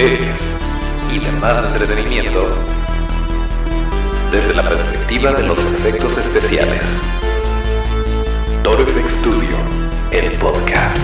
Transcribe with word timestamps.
y 0.00 1.18
demás 1.18 1.66
entretenimiento 1.66 2.46
desde 4.30 4.54
la 4.54 4.62
perspectiva 4.62 5.32
de 5.32 5.42
los 5.42 5.58
efectos 5.58 6.16
especiales. 6.18 6.84
Toro 8.62 8.86
FX 8.86 9.12
Studio, 9.14 9.56
el 10.12 10.30
podcast. 10.38 10.96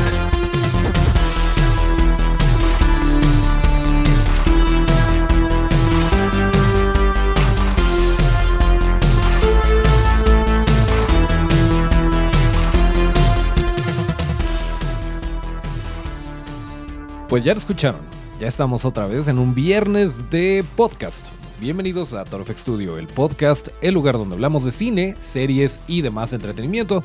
Pues 17.28 17.42
ya 17.42 17.54
lo 17.54 17.58
escucharon, 17.58 18.13
estamos 18.46 18.84
otra 18.84 19.06
vez 19.06 19.28
en 19.28 19.38
un 19.38 19.54
viernes 19.54 20.10
de 20.30 20.64
podcast. 20.76 21.26
Bienvenidos 21.60 22.12
a 22.12 22.24
Torfx 22.24 22.60
Studio, 22.60 22.98
el 22.98 23.06
podcast, 23.06 23.68
el 23.80 23.94
lugar 23.94 24.18
donde 24.18 24.34
hablamos 24.34 24.64
de 24.64 24.72
cine, 24.72 25.16
series 25.18 25.80
y 25.86 26.02
demás 26.02 26.34
entretenimiento 26.34 27.02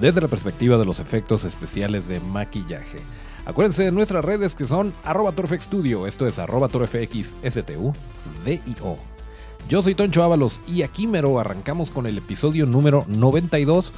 desde 0.00 0.22
la 0.22 0.28
perspectiva 0.28 0.78
de 0.78 0.86
los 0.86 0.98
efectos 0.98 1.44
especiales 1.44 2.08
de 2.08 2.20
maquillaje. 2.20 2.98
Acuérdense 3.44 3.84
de 3.84 3.92
nuestras 3.92 4.24
redes 4.24 4.54
que 4.54 4.66
son 4.66 4.94
arroba 5.04 5.34
esto 6.06 6.26
es 6.26 6.38
arroba 6.38 6.68
torfxstu. 6.68 7.92
Yo 9.68 9.82
soy 9.82 9.94
Toncho 9.94 10.22
Ábalos 10.22 10.62
y 10.66 10.82
aquí 10.82 11.06
mero 11.06 11.38
arrancamos 11.38 11.90
con 11.90 12.06
el 12.06 12.16
episodio 12.16 12.64
número 12.64 13.04
92 13.08 13.92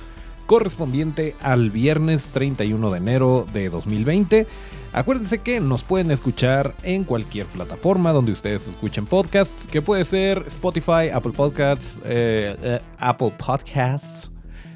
correspondiente 0.51 1.37
al 1.43 1.71
viernes 1.71 2.27
31 2.33 2.91
de 2.91 2.99
enero 2.99 3.47
de 3.53 3.69
2020. 3.69 4.49
Acuérdense 4.93 5.39
que 5.39 5.61
nos 5.61 5.85
pueden 5.85 6.11
escuchar 6.11 6.75
en 6.83 7.05
cualquier 7.05 7.47
plataforma 7.47 8.11
donde 8.11 8.33
ustedes 8.33 8.66
escuchen 8.66 9.07
podcasts, 9.07 9.69
que 9.69 9.80
puede 9.80 10.05
ser 10.05 10.43
Spotify, 10.49 11.09
Apple 11.15 11.30
Podcasts, 11.37 12.01
eh, 12.05 12.57
eh, 12.65 12.80
Apple 12.99 13.33
Podcasts, 13.39 14.29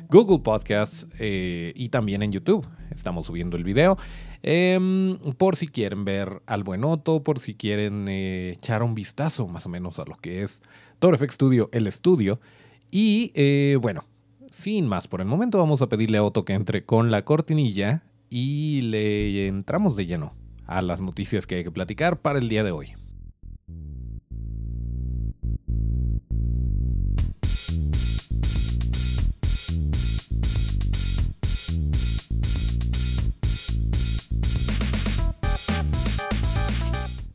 Google 0.08 0.38
Podcasts 0.44 1.08
eh, 1.18 1.72
y 1.74 1.88
también 1.88 2.22
en 2.22 2.30
YouTube. 2.30 2.64
Estamos 2.94 3.26
subiendo 3.26 3.56
el 3.56 3.64
video. 3.64 3.98
Em, 4.44 5.18
por 5.36 5.56
si 5.56 5.66
quieren 5.66 6.04
ver 6.04 6.40
al 6.46 6.62
buen 6.62 6.84
Otto, 6.84 7.24
por 7.24 7.40
si 7.40 7.56
quieren 7.56 8.06
echar 8.06 8.84
un 8.84 8.94
vistazo 8.94 9.48
más 9.48 9.66
o 9.66 9.68
menos 9.68 9.98
a 9.98 10.04
lo 10.04 10.14
que 10.14 10.44
es 10.44 10.62
Toro 11.00 11.18
FX 11.18 11.34
Studio, 11.34 11.68
el 11.72 11.88
estudio. 11.88 12.38
Y 12.92 13.74
bueno, 13.78 14.04
sin 14.54 14.86
más 14.86 15.08
por 15.08 15.20
el 15.20 15.26
momento, 15.26 15.58
vamos 15.58 15.82
a 15.82 15.88
pedirle 15.88 16.18
a 16.18 16.22
Otto 16.22 16.44
que 16.44 16.54
entre 16.54 16.84
con 16.84 17.10
la 17.10 17.24
cortinilla 17.24 18.04
y 18.30 18.82
le 18.82 19.48
entramos 19.48 19.96
de 19.96 20.06
lleno 20.06 20.32
a 20.66 20.80
las 20.80 21.00
noticias 21.00 21.46
que 21.46 21.56
hay 21.56 21.64
que 21.64 21.70
platicar 21.72 22.20
para 22.20 22.38
el 22.38 22.48
día 22.48 22.62
de 22.62 22.70
hoy. 22.70 22.94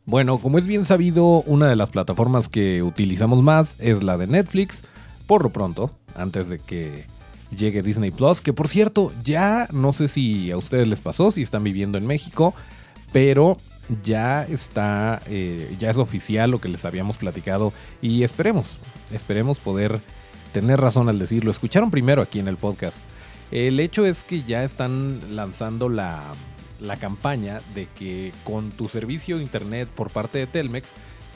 Bueno, 0.05 0.39
como 0.39 0.57
es 0.57 0.65
bien 0.65 0.85
sabido, 0.85 1.43
una 1.43 1.67
de 1.67 1.75
las 1.75 1.91
plataformas 1.91 2.49
que 2.49 2.81
utilizamos 2.81 3.43
más 3.43 3.75
es 3.79 4.01
la 4.01 4.17
de 4.17 4.25
Netflix, 4.25 4.83
por 5.29 5.43
lo 5.43 5.51
pronto, 5.51 5.91
antes 6.15 6.49
de 6.49 6.57
que 6.57 7.05
llegue 7.55 7.83
Disney 7.83 8.09
Plus, 8.09 8.41
que 8.41 8.51
por 8.51 8.67
cierto, 8.67 9.13
ya 9.23 9.67
no 9.71 9.93
sé 9.93 10.07
si 10.07 10.49
a 10.49 10.57
ustedes 10.57 10.87
les 10.87 11.01
pasó, 11.01 11.29
si 11.29 11.43
están 11.43 11.63
viviendo 11.63 11.99
en 11.99 12.07
México, 12.07 12.55
pero 13.13 13.55
ya 14.03 14.41
está, 14.41 15.21
eh, 15.27 15.75
ya 15.77 15.91
es 15.91 15.97
oficial 15.97 16.49
lo 16.49 16.59
que 16.59 16.67
les 16.67 16.83
habíamos 16.83 17.17
platicado 17.17 17.73
y 18.01 18.23
esperemos, 18.23 18.71
esperemos 19.13 19.59
poder 19.59 20.01
tener 20.51 20.81
razón 20.81 21.09
al 21.09 21.19
decirlo. 21.19 21.51
Escucharon 21.51 21.91
primero 21.91 22.23
aquí 22.23 22.39
en 22.39 22.47
el 22.47 22.57
podcast. 22.57 23.03
El 23.51 23.79
hecho 23.79 24.07
es 24.07 24.23
que 24.23 24.41
ya 24.41 24.63
están 24.63 25.35
lanzando 25.35 25.89
la, 25.89 26.23
la 26.79 26.97
campaña 26.97 27.61
de 27.75 27.85
que 27.85 28.33
con 28.43 28.71
tu 28.71 28.89
servicio 28.89 29.37
de 29.37 29.43
internet 29.43 29.89
por 29.93 30.09
parte 30.09 30.39
de 30.39 30.47
Telmex 30.47 30.87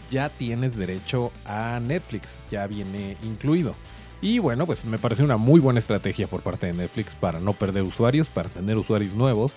ya 0.10 0.30
tienes 0.30 0.78
derecho 0.78 1.32
a 1.46 1.80
Netflix, 1.82 2.38
ya 2.52 2.68
viene 2.68 3.18
incluido. 3.24 3.76
Y 4.22 4.40
bueno, 4.40 4.66
pues 4.66 4.86
me 4.86 4.98
parece 4.98 5.24
una 5.24 5.38
muy 5.38 5.60
buena 5.60 5.80
estrategia 5.80 6.28
por 6.28 6.42
parte 6.42 6.68
de 6.68 6.74
Netflix 6.74 7.14
para 7.14 7.40
no 7.40 7.54
perder 7.54 7.84
usuarios, 7.84 8.28
para 8.28 8.50
tener 8.50 8.78
usuarios 8.78 9.14
nuevos 9.14 9.52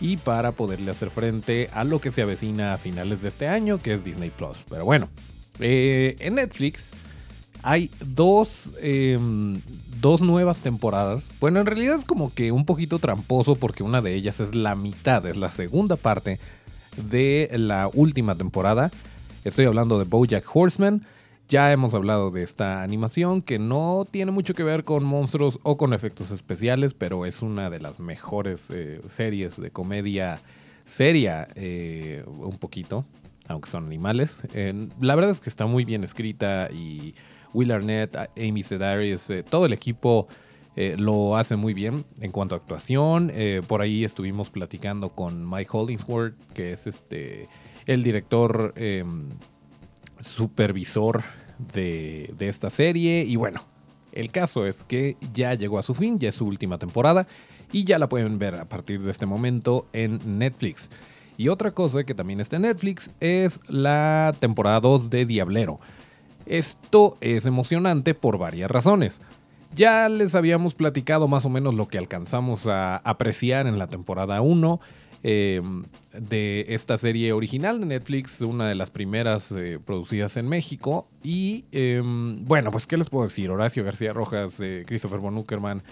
y 0.00 0.16
para 0.16 0.52
poderle 0.52 0.90
hacer 0.90 1.10
frente 1.10 1.70
a 1.72 1.84
lo 1.84 2.00
que 2.00 2.10
se 2.10 2.22
avecina 2.22 2.74
a 2.74 2.78
finales 2.78 3.22
de 3.22 3.28
este 3.28 3.46
año, 3.46 3.80
que 3.80 3.94
es 3.94 4.04
Disney 4.04 4.30
Plus. 4.30 4.64
Pero 4.68 4.84
bueno, 4.84 5.08
eh, 5.60 6.16
en 6.18 6.34
Netflix 6.36 6.92
hay 7.62 7.90
dos, 8.00 8.70
em, 8.80 9.60
dos 10.00 10.20
nuevas 10.20 10.62
temporadas. 10.62 11.28
Bueno, 11.40 11.60
en 11.60 11.66
realidad 11.66 11.96
es 11.96 12.04
como 12.04 12.32
que 12.32 12.52
un 12.52 12.64
poquito 12.64 12.98
tramposo 12.98 13.56
porque 13.56 13.82
una 13.82 14.00
de 14.00 14.14
ellas 14.14 14.40
es 14.40 14.54
la 14.54 14.74
mitad, 14.74 15.24
es 15.26 15.36
la 15.36 15.50
segunda 15.50 15.96
parte 15.96 16.38
de 17.10 17.50
la 17.52 17.90
última 17.92 18.34
temporada. 18.34 18.90
Estoy 19.48 19.64
hablando 19.64 19.98
de 19.98 20.04
Bojack 20.04 20.44
Horseman. 20.54 21.06
Ya 21.48 21.72
hemos 21.72 21.94
hablado 21.94 22.30
de 22.30 22.42
esta 22.42 22.82
animación 22.82 23.40
que 23.40 23.58
no 23.58 24.06
tiene 24.08 24.30
mucho 24.30 24.52
que 24.52 24.62
ver 24.62 24.84
con 24.84 25.04
monstruos 25.04 25.58
o 25.62 25.78
con 25.78 25.94
efectos 25.94 26.30
especiales, 26.32 26.92
pero 26.92 27.24
es 27.24 27.40
una 27.40 27.70
de 27.70 27.80
las 27.80 27.98
mejores 27.98 28.66
eh, 28.68 29.00
series 29.08 29.58
de 29.58 29.70
comedia 29.70 30.42
seria, 30.84 31.48
eh, 31.54 32.24
un 32.26 32.58
poquito, 32.58 33.06
aunque 33.46 33.70
son 33.70 33.86
animales. 33.86 34.36
la 35.00 35.14
verdad 35.14 35.30
es 35.30 35.40
que 35.40 35.48
está 35.48 35.64
muy 35.64 35.86
bien 35.86 36.04
escrita 36.04 36.68
y 36.70 37.14
Will 37.54 37.72
Arnett, 37.72 38.16
Amy 38.36 38.62
Sedaris, 38.62 39.30
eh, 39.30 39.42
todo 39.42 39.64
el 39.64 39.72
equipo 39.72 40.28
lo 40.76 41.36
hace 41.36 41.56
muy 41.56 41.74
bien 41.74 42.04
en 42.20 42.30
cuanto 42.30 42.54
a 42.54 42.58
actuación. 42.58 43.32
por 43.66 43.80
ahí 43.80 44.04
estuvimos 44.04 44.48
platicando 44.48 45.08
con 45.08 45.48
Mike 45.50 45.70
Hollingsworth, 45.72 46.36
que 46.52 46.72
es 46.72 46.86
este 46.86 47.48
el 47.88 48.02
director 48.02 48.74
em, 48.76 49.30
supervisor 50.20 51.22
de, 51.72 52.32
esta 52.38 52.70
serie. 52.70 53.24
Y 53.24 53.34
bueno, 53.36 53.62
el 54.12 54.30
caso 54.30 54.66
es 54.66 54.84
que 54.84 55.16
ya 55.32 55.54
llegó 55.54 55.78
a 55.78 55.82
su 55.82 55.94
fin, 55.94 56.18
ya 56.18 56.28
es 56.28 56.36
su 56.36 56.46
última 56.46 56.78
temporada 56.78 57.26
y 57.72 57.84
ya 57.84 57.98
la 57.98 58.08
pueden 58.08 58.38
ver 58.38 58.54
a 58.56 58.66
partir 58.66 59.00
de 59.02 59.10
este 59.10 59.24
momento 59.24 59.86
en 59.94 60.38
Netflix. 60.38 60.90
Y 61.38 61.48
otra 61.48 61.70
cosa 61.70 62.04
que 62.04 62.14
también 62.14 62.40
está 62.40 62.56
en 62.56 62.62
Netflix 62.62 63.10
es 63.20 63.58
la 63.68 64.34
temporada 64.38 64.80
2 64.80 65.08
de 65.08 65.24
Diablero. 65.24 65.80
Esto 66.44 67.16
es 67.22 67.46
emocionante 67.46 68.14
por 68.14 68.36
varias 68.36 68.70
razones. 68.70 69.18
Ya 69.74 70.08
les 70.10 70.34
habíamos 70.34 70.74
platicado 70.74 71.26
más 71.26 71.46
o 71.46 71.48
menos 71.48 71.74
lo 71.74 71.88
que 71.88 71.96
alcanzamos 71.96 72.66
a 72.66 72.96
apreciar 72.98 73.66
en 73.66 73.78
la 73.78 73.86
temporada 73.86 74.42
1 74.42 74.80
eh, 75.22 75.60
de 76.12 76.66
esta 76.68 76.96
serie 76.96 77.32
original 77.32 77.80
de 77.80 77.86
Netflix, 77.86 78.40
una 78.40 78.68
de 78.68 78.74
las 78.74 78.90
primeras 78.90 79.52
eh, 79.52 79.78
producidas 79.84 80.36
en 80.36 80.48
México. 80.48 81.08
Y 81.22 81.64
em, 81.72 82.44
bueno, 82.44 82.70
pues, 82.70 82.86
¿qué 82.86 82.96
les 82.96 83.08
puedo 83.08 83.26
decir? 83.26 83.50
Horacio 83.50 83.84
García 83.84 84.12
Rojas, 84.12 84.60
eh, 84.60 84.84
Christopher 84.86 85.18
von 85.20 85.36
Uckerman, 85.36 85.82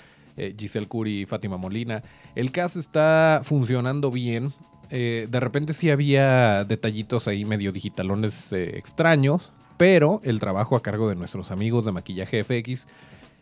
Giselle 0.58 0.86
Curi 0.86 1.24
Fátima 1.24 1.56
Molina. 1.56 2.02
El 2.34 2.52
cast 2.52 2.76
está 2.76 3.40
funcionando 3.42 4.10
bien. 4.10 4.52
de 4.90 5.40
repente 5.40 5.72
sí 5.72 5.88
había 5.88 6.64
detallitos 6.64 7.26
ahí 7.26 7.46
medio 7.46 7.72
digitalones 7.72 8.52
extraños, 8.52 9.50
pero 9.78 10.20
el 10.24 10.38
trabajo 10.38 10.76
a 10.76 10.82
cargo 10.82 11.08
de 11.08 11.14
nuestros 11.14 11.50
amigos 11.50 11.86
de 11.86 11.92
maquillaje 11.92 12.44
FX 12.44 12.86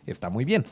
está 0.07 0.29
muy 0.29 0.45
bien. 0.45 0.65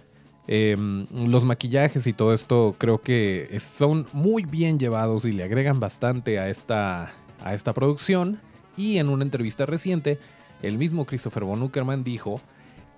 Em, 0.46 1.08
los 1.12 1.46
maquillajes 1.46 2.06
y 2.06 2.12
todo 2.12 2.34
esto 2.34 2.76
creo 2.78 3.02
que 3.02 3.58
son 3.62 4.08
muy 4.12 4.44
bien 4.44 4.78
llevados 4.78 5.24
y 5.24 5.32
le 5.32 5.44
agregan 5.44 5.80
bastante 5.80 6.38
a 6.38 6.50
esta, 6.50 7.14
a 7.42 7.54
esta 7.54 7.74
producción. 7.74 8.40
Y 8.76 8.98
en 8.98 9.10
una 9.10 9.24
entrevista 9.24 9.66
reciente, 9.66 10.20
el 10.62 10.78
mismo 10.78 11.06
Christopher 11.06 11.44
von 11.44 11.62
Uckerman 11.64 12.04
dijo 12.04 12.42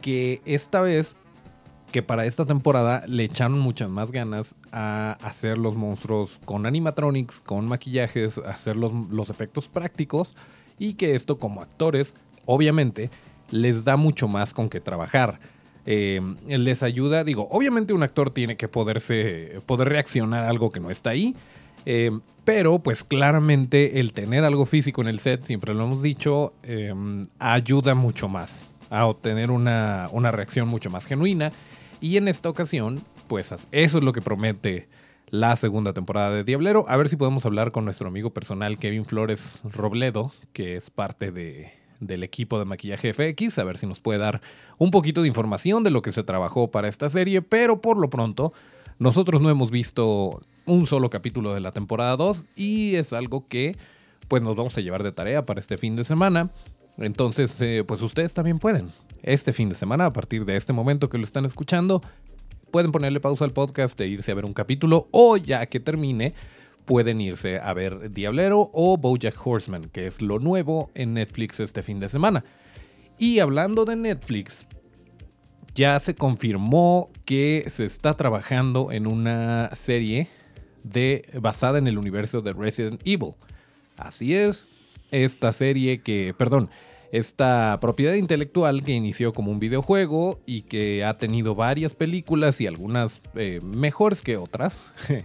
que 0.02 0.42
esta 0.46 0.82
vez, 0.82 1.16
que 1.92 2.02
para 2.02 2.26
esta 2.26 2.46
temporada 2.46 3.04
le 3.08 3.26
echaron 3.26 3.60
muchas 3.60 3.90
más 3.90 4.12
ganas 4.12 4.56
a 4.72 5.18
hacer 5.22 5.58
los 5.58 5.76
monstruos 5.76 6.40
con 6.46 6.66
animatronics, 6.66 7.42
con 7.42 7.68
maquillajes, 7.68 8.40
hacer 8.40 8.76
los, 8.76 8.92
los 9.12 9.30
efectos 9.30 9.68
prácticos 9.68 10.34
y 10.80 10.94
que 10.94 11.14
esto 11.16 11.38
como 11.38 11.62
actores, 11.62 12.16
obviamente, 12.46 13.12
les 13.52 13.84
da 13.84 13.98
mucho 13.98 14.28
más 14.28 14.54
con 14.54 14.70
que 14.70 14.80
trabajar 14.80 15.40
eh, 15.86 16.22
les 16.48 16.84
ayuda. 16.84 17.24
Digo, 17.24 17.48
obviamente 17.52 17.94
un 17.94 18.04
actor 18.04 18.32
tiene 18.32 18.58
que 18.58 18.68
poderse, 18.68 19.62
poder 19.66 19.90
reaccionar 19.90 20.46
a 20.46 20.50
algo 20.50 20.72
que 20.72 20.80
no 20.80 20.90
está 20.90 21.12
ahí. 21.12 21.36
Eh, 21.86 22.12
pero 22.44 22.80
pues 22.80 23.04
claramente 23.04 24.00
el 24.00 24.14
tener 24.14 24.44
algo 24.44 24.66
físico 24.66 25.02
en 25.02 25.08
el 25.08 25.20
set, 25.20 25.44
siempre 25.44 25.74
lo 25.74 25.86
hemos 25.86 26.04
dicho, 26.04 26.54
em, 26.64 27.28
ayuda 27.40 27.96
mucho 27.96 28.28
más 28.28 28.66
a 28.92 29.08
obtener 29.08 29.50
una, 29.50 30.10
una, 30.12 30.32
reacción 30.32 30.68
mucho 30.68 30.92
más 30.92 31.06
genuina. 31.06 31.52
Y 32.02 32.18
en 32.18 32.28
esta 32.28 32.50
ocasión, 32.50 33.04
pues 33.28 33.52
eso 33.52 33.98
es 33.98 34.04
lo 34.04 34.14
que 34.14 34.22
promete 34.22 34.88
la 35.30 35.56
segunda 35.56 35.94
temporada 35.94 36.30
de 36.32 36.44
Diablero. 36.44 36.86
A 36.88 36.98
ver 36.98 37.10
si 37.10 37.16
podemos 37.16 37.46
hablar 37.46 37.72
con 37.72 37.86
nuestro 37.86 38.08
amigo 38.08 38.30
personal 38.30 38.78
Kevin 38.78 39.06
Flores 39.06 39.62
Robledo, 39.64 40.32
que 40.54 40.76
es 40.76 40.92
parte 40.92 41.32
de, 41.32 41.74
del 42.00 42.24
equipo 42.24 42.60
de 42.60 42.66
maquillaje 42.66 43.14
FX, 43.14 43.60
a 43.60 43.64
ver 43.64 43.78
si 43.78 43.88
nos 43.88 44.00
puede 44.00 44.20
dar 44.20 44.42
un 44.78 44.92
poquito 44.92 45.22
de 45.22 45.28
información 45.28 45.84
de 45.84 45.92
lo 45.92 46.02
que 46.02 46.12
se 46.12 46.24
trabajó 46.24 46.72
para 46.72 46.88
esta 46.88 47.10
serie, 47.10 47.42
pero 47.42 47.82
por 47.82 47.98
lo 47.98 48.10
pronto 48.10 48.54
nosotros 49.00 49.42
no 49.42 49.50
hemos 49.50 49.72
visto 49.72 50.42
un 50.66 50.88
solo 50.88 51.10
capítulo 51.10 51.54
de 51.54 51.60
la 51.60 51.72
temporada 51.72 52.16
2 52.18 52.46
y 52.56 52.96
es 52.96 53.14
algo 53.14 53.46
que 53.48 53.78
pues 54.28 54.42
nos 54.42 54.56
vamos 54.56 54.78
a 54.78 54.82
llevar 54.82 55.04
de 55.04 55.12
tarea 55.12 55.44
para 55.44 55.60
este 55.60 55.78
fin 55.78 55.96
de 55.96 56.04
semana. 56.04 56.50
Entonces, 56.98 57.60
eh, 57.62 57.84
pues 57.86 58.02
ustedes 58.02 58.34
también 58.34 58.60
pueden. 58.60 58.88
Este 59.22 59.54
fin 59.54 59.70
de 59.70 59.76
semana, 59.76 60.06
a 60.06 60.14
partir 60.14 60.46
de 60.46 60.56
este 60.56 60.74
momento 60.74 61.10
que 61.10 61.18
lo 61.18 61.24
están 61.24 61.46
escuchando, 61.46 62.02
pueden 62.72 62.92
ponerle 62.92 63.20
pausa 63.20 63.46
al 63.46 63.52
podcast 63.52 64.00
e 64.00 64.08
irse 64.08 64.32
a 64.32 64.36
ver 64.36 64.46
un 64.46 64.54
capítulo 64.54 65.08
o 65.12 65.38
ya 65.38 65.66
que 65.66 65.80
termine, 65.80 66.34
pueden 66.86 67.20
irse 67.22 67.60
a 67.60 67.74
ver 67.74 68.10
Diablero 68.12 68.70
o 68.74 68.98
Bojack 68.98 69.36
Horseman, 69.46 69.90
que 69.90 70.06
es 70.06 70.22
lo 70.22 70.40
nuevo 70.40 70.92
en 70.94 71.14
Netflix 71.14 71.60
este 71.60 71.84
fin 71.84 72.00
de 72.00 72.10
semana. 72.10 72.44
Y 73.18 73.40
hablando 73.40 73.86
de 73.86 73.96
Netflix, 73.96 74.68
ya 75.74 76.00
se 76.00 76.16
confirmó 76.16 77.10
que 77.26 77.66
se 77.68 77.86
está 77.86 78.16
trabajando 78.16 78.92
en 78.92 79.08
una 79.08 79.70
serie 79.76 80.28
de, 80.84 81.28
basada 81.42 81.78
en 81.78 81.88
el 81.88 81.98
universo 81.98 82.42
de 82.42 82.54
Resident 82.54 83.02
Evil. 83.06 83.34
Así 83.98 84.36
es, 84.36 84.68
esta 85.12 85.52
serie 85.52 86.02
que, 86.02 86.34
perdón, 86.38 86.70
esta 87.12 87.78
propiedad 87.80 88.14
intelectual 88.14 88.84
que 88.84 88.92
inició 88.92 89.34
como 89.34 89.52
un 89.52 89.60
videojuego 89.60 90.42
y 90.46 90.64
que 90.64 91.04
ha 91.06 91.14
tenido 91.14 91.56
varias 91.56 91.94
películas 91.94 92.60
y 92.62 92.68
algunas 92.68 93.22
eh, 93.36 93.62
mejores 93.64 94.22
que 94.22 94.38
otras, 94.38 94.78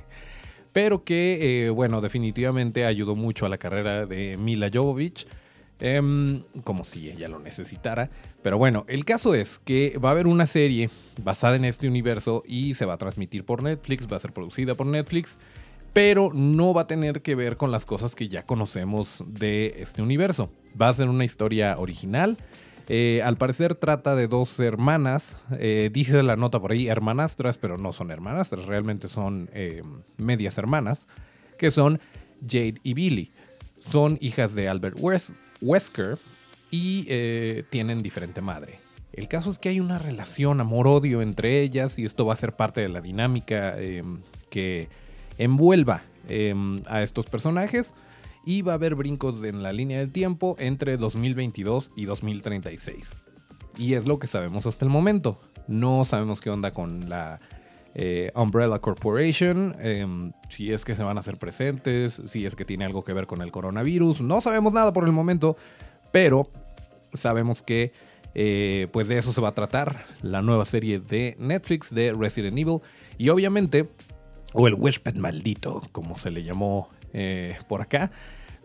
pero 0.73 1.05
que, 1.05 1.67
eh, 1.67 1.71
bueno, 1.71 2.01
definitivamente 2.01 2.85
ayudó 2.85 3.17
mucho 3.17 3.47
a 3.47 3.49
la 3.49 3.59
carrera 3.59 4.07
de 4.07 4.37
Mila 4.37 4.71
Jovovich. 4.73 5.27
Em, 5.83 6.43
como 6.63 6.85
si 6.85 7.09
ella 7.09 7.27
lo 7.29 7.39
necesitara. 7.39 8.11
Pero 8.43 8.59
bueno, 8.59 8.85
el 8.87 9.07
caso 9.07 9.35
es 9.35 9.59
que 9.59 9.97
va 9.97 10.11
a 10.11 10.13
haber 10.13 10.27
una 10.27 10.47
serie 10.47 10.91
basada 11.23 11.57
en 11.57 11.65
este 11.65 11.89
universo 11.89 12.43
y 12.47 12.75
se 12.75 12.85
va 12.85 12.93
a 12.93 12.99
transmitir 12.99 13.47
por 13.47 13.63
Netflix, 13.63 14.07
va 14.07 14.19
a 14.19 14.21
ser 14.21 14.33
producida 14.33 14.75
por 14.75 14.87
Netflix 14.87 15.39
pero 15.93 16.31
no 16.33 16.73
va 16.73 16.83
a 16.83 16.87
tener 16.87 17.23
que 17.23 17.35
ver 17.35 17.57
con 17.57 17.71
las 17.71 17.87
cosas 17.87 18.15
que 18.15 18.29
ya 18.29 18.45
conocemos 18.45 19.23
de 19.27 19.75
este 19.79 20.03
universo. 20.03 20.51
Va 20.81 20.89
a 20.89 20.95
ser 20.95 21.09
una 21.09 21.25
historia 21.25 21.79
original. 21.79 22.37
Eh, 22.93 23.23
al 23.23 23.37
parecer 23.37 23.77
trata 23.77 24.17
de 24.17 24.27
dos 24.27 24.59
hermanas, 24.59 25.37
eh, 25.61 25.91
dije 25.93 26.25
la 26.25 26.35
nota 26.35 26.59
por 26.59 26.73
ahí, 26.73 26.89
hermanastras, 26.89 27.57
pero 27.57 27.79
no 27.79 27.93
son 27.93 28.11
hermanastras, 28.11 28.67
realmente 28.67 29.07
son 29.07 29.49
eh, 29.53 29.85
medias 30.17 30.59
hermanas, 30.59 31.07
que 31.57 31.71
son 31.71 32.01
Jade 32.41 32.81
y 32.83 32.95
Billy. 32.95 33.31
Son 33.79 34.19
hijas 34.21 34.57
de 34.57 34.69
Albert 34.69 34.97
Wesker 35.61 36.19
y 36.73 37.05
tienen 37.71 38.03
diferente 38.03 38.41
madre. 38.41 38.81
El 39.13 39.29
caso 39.29 39.53
es 39.53 39.59
que 39.59 39.69
hay 39.69 39.79
una 39.79 39.99
relación 39.99 40.61
amor-odio 40.61 41.23
entre 41.23 41.61
ellas 41.61 41.97
y 41.97 42.05
esto 42.05 42.27
va 42.27 42.35
a 42.35 42.39
ser 42.39 42.57
parte 42.57 42.81
de 42.81 42.89
la 42.89 43.01
dinámica 43.01 43.77
que 44.51 44.89
envuelva 45.39 46.03
em, 46.29 46.83
a 46.87 47.03
estos 47.03 47.27
personajes 47.27 47.95
y 48.45 48.63
va 48.63 48.73
a 48.73 48.75
haber 48.77 48.95
brincos 48.95 49.43
en 49.45 49.63
la 49.63 49.73
línea 49.73 49.99
del 49.99 50.13
tiempo 50.13 50.57
entre 50.59 50.97
2022 50.97 51.91
y 51.97 52.05
2036. 52.05 53.11
Y 53.79 53.95
es 53.95 54.07
lo 54.07 54.19
que 54.19 54.27
sabemos 54.27 54.67
hasta 54.67 54.85
el 54.85 54.91
momento. 54.91 55.41
No 55.69 56.05
sabemos 56.05 56.41
qué 56.41 56.51
onda 56.51 56.73
con 56.73 57.09
la 57.09 57.41
eh, 57.95 58.31
Umbrella 58.35 58.79
Corporation, 58.79 59.75
em, 59.81 60.33
si 60.49 60.73
es 60.73 60.85
que 60.85 60.97
se 60.97 61.03
van 61.03 61.17
a 61.17 61.21
hacer 61.21 61.39
presentes, 61.39 62.23
si 62.27 62.47
es 62.47 62.55
que 62.55 62.65
tiene 62.65 62.85
algo 62.85 63.05
que 63.05 63.13
ver 63.13 63.27
con 63.27 63.43
el 63.43 63.53
coronavirus. 63.53 64.21
No 64.21 64.41
sabemos 64.41 64.73
nada 64.73 64.93
por 64.93 65.05
el 65.05 65.13
momento, 65.13 65.57
pero 66.13 66.49
sabemos 67.15 67.63
que 67.63 67.93
eh, 68.35 68.87
pues 68.93 69.09
de 69.09 69.19
eso 69.19 69.33
se 69.33 69.41
va 69.41 69.49
a 69.49 69.55
tratar 69.55 70.05
la 70.23 70.41
nueva 70.41 70.65
serie 70.65 71.01
de 71.01 71.37
Netflix 71.39 71.95
de 71.95 72.13
Resident 72.13 72.59
Evil. 72.59 72.81
Y 73.19 73.29
obviamente 73.29 73.87
o 74.53 74.67
el 74.67 74.75
huésped 74.75 75.15
maldito, 75.15 75.83
como 75.93 76.19
se 76.19 76.31
le 76.31 76.43
llamó 76.43 76.89
eh, 77.12 77.57
por 77.69 77.81
acá. 77.81 78.11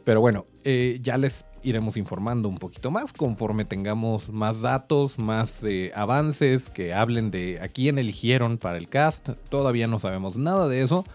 Pero 0.03 0.21
bueno, 0.21 0.45
eh, 0.63 0.99
ya 1.01 1.17
les 1.17 1.45
iremos 1.63 1.97
informando 1.97 2.47
un 2.47 2.59
poquito 2.59 2.91
más 2.91 3.11
conforme 3.11 3.65
tengamos 3.65 4.29
más 4.29 4.61
datos, 4.61 5.17
más 5.17 5.63
eh, 5.63 5.91
avances 5.95 6.69
que 6.69 6.93
hablen 6.93 7.31
de 7.31 7.59
a 7.59 7.67
quién 7.69 7.97
eligieron 7.97 8.57
para 8.57 8.77
el 8.77 8.87
cast. 8.87 9.29
Todavía 9.49 9.87
no 9.87 9.99
sabemos 9.99 10.37
nada 10.37 10.67
de 10.67 10.83
eso, 10.83 11.05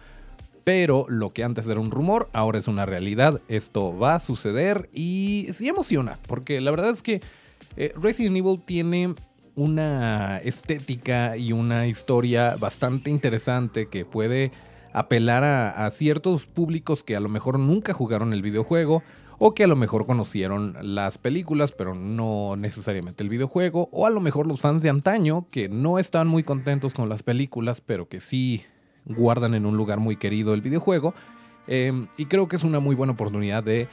pero 0.65 1.07
lo 1.09 1.31
que 1.31 1.45
antes 1.45 1.69
era 1.69 1.79
un 1.79 1.93
rumor, 1.93 2.29
ahora 2.33 2.59
es 2.59 2.67
una 2.67 2.85
realidad. 2.85 3.41
Esto 3.47 3.97
va 3.97 4.17
a 4.17 4.21
suceder 4.21 4.91
y 4.93 5.47
sí 5.53 5.69
emociona, 5.69 6.19
porque 6.27 6.61
la 6.61 6.73
verdad 6.73 6.91
es 6.91 7.03
que 7.03 7.21
Resident 7.95 8.37
Evil 8.37 8.61
tiene 8.61 9.15
una 9.55 10.39
estética 10.39 11.37
y 11.37 11.53
una 11.53 11.87
historia 11.87 12.57
bastante 12.57 13.11
interesante 13.11 13.89
que 13.89 14.05
puede 14.05 14.53
apelar 14.93 15.45
a, 15.45 15.91
ciertos 15.91 16.47
públicos 16.47 17.03
que 17.03 17.17
a 17.17 17.21
lo 17.21 17.29
mejor 17.29 17.59
nunca 17.59 17.93
jugaron 17.93 18.33
el 18.33 18.43
videojuego 18.43 19.03
o 19.39 19.55
que 19.55 19.65
a 19.65 19.67
lo 19.67 19.77
mejor 19.77 20.07
conocieron 20.07 20.77
las 20.83 21.19
películas 21.19 21.73
pero 21.73 21.95
no 21.95 22.55
necesariamente 22.57 23.23
el 23.23 23.29
videojuego 23.29 23.89
o 23.93 24.07
a 24.07 24.11
lo 24.11 24.21
mejor 24.21 24.47
los 24.47 24.61
fans 24.61 24.83
de 24.83 24.91
antaño 24.91 25.47
que 25.51 25.69
no 25.69 25.99
están 25.99 26.27
muy 26.27 26.43
contentos 26.43 26.95
con 26.95 27.09
las 27.09 27.23
películas 27.23 27.81
pero 27.81 28.09
que 28.09 28.21
sí 28.21 28.65
guardan 29.07 29.55
en 29.55 29.67
un 29.67 29.77
lugar 29.77 30.01
muy 30.01 30.17
querido 30.17 30.55
el 30.55 30.61
videojuego 30.61 31.15
em, 31.67 32.09
y 32.17 32.27
creo 32.27 32.49
que 32.49 32.57
es 32.57 32.65
una 32.65 32.81
muy 32.81 32.95
buena 32.97 33.13
oportunidad 33.13 33.63
de 33.63 33.89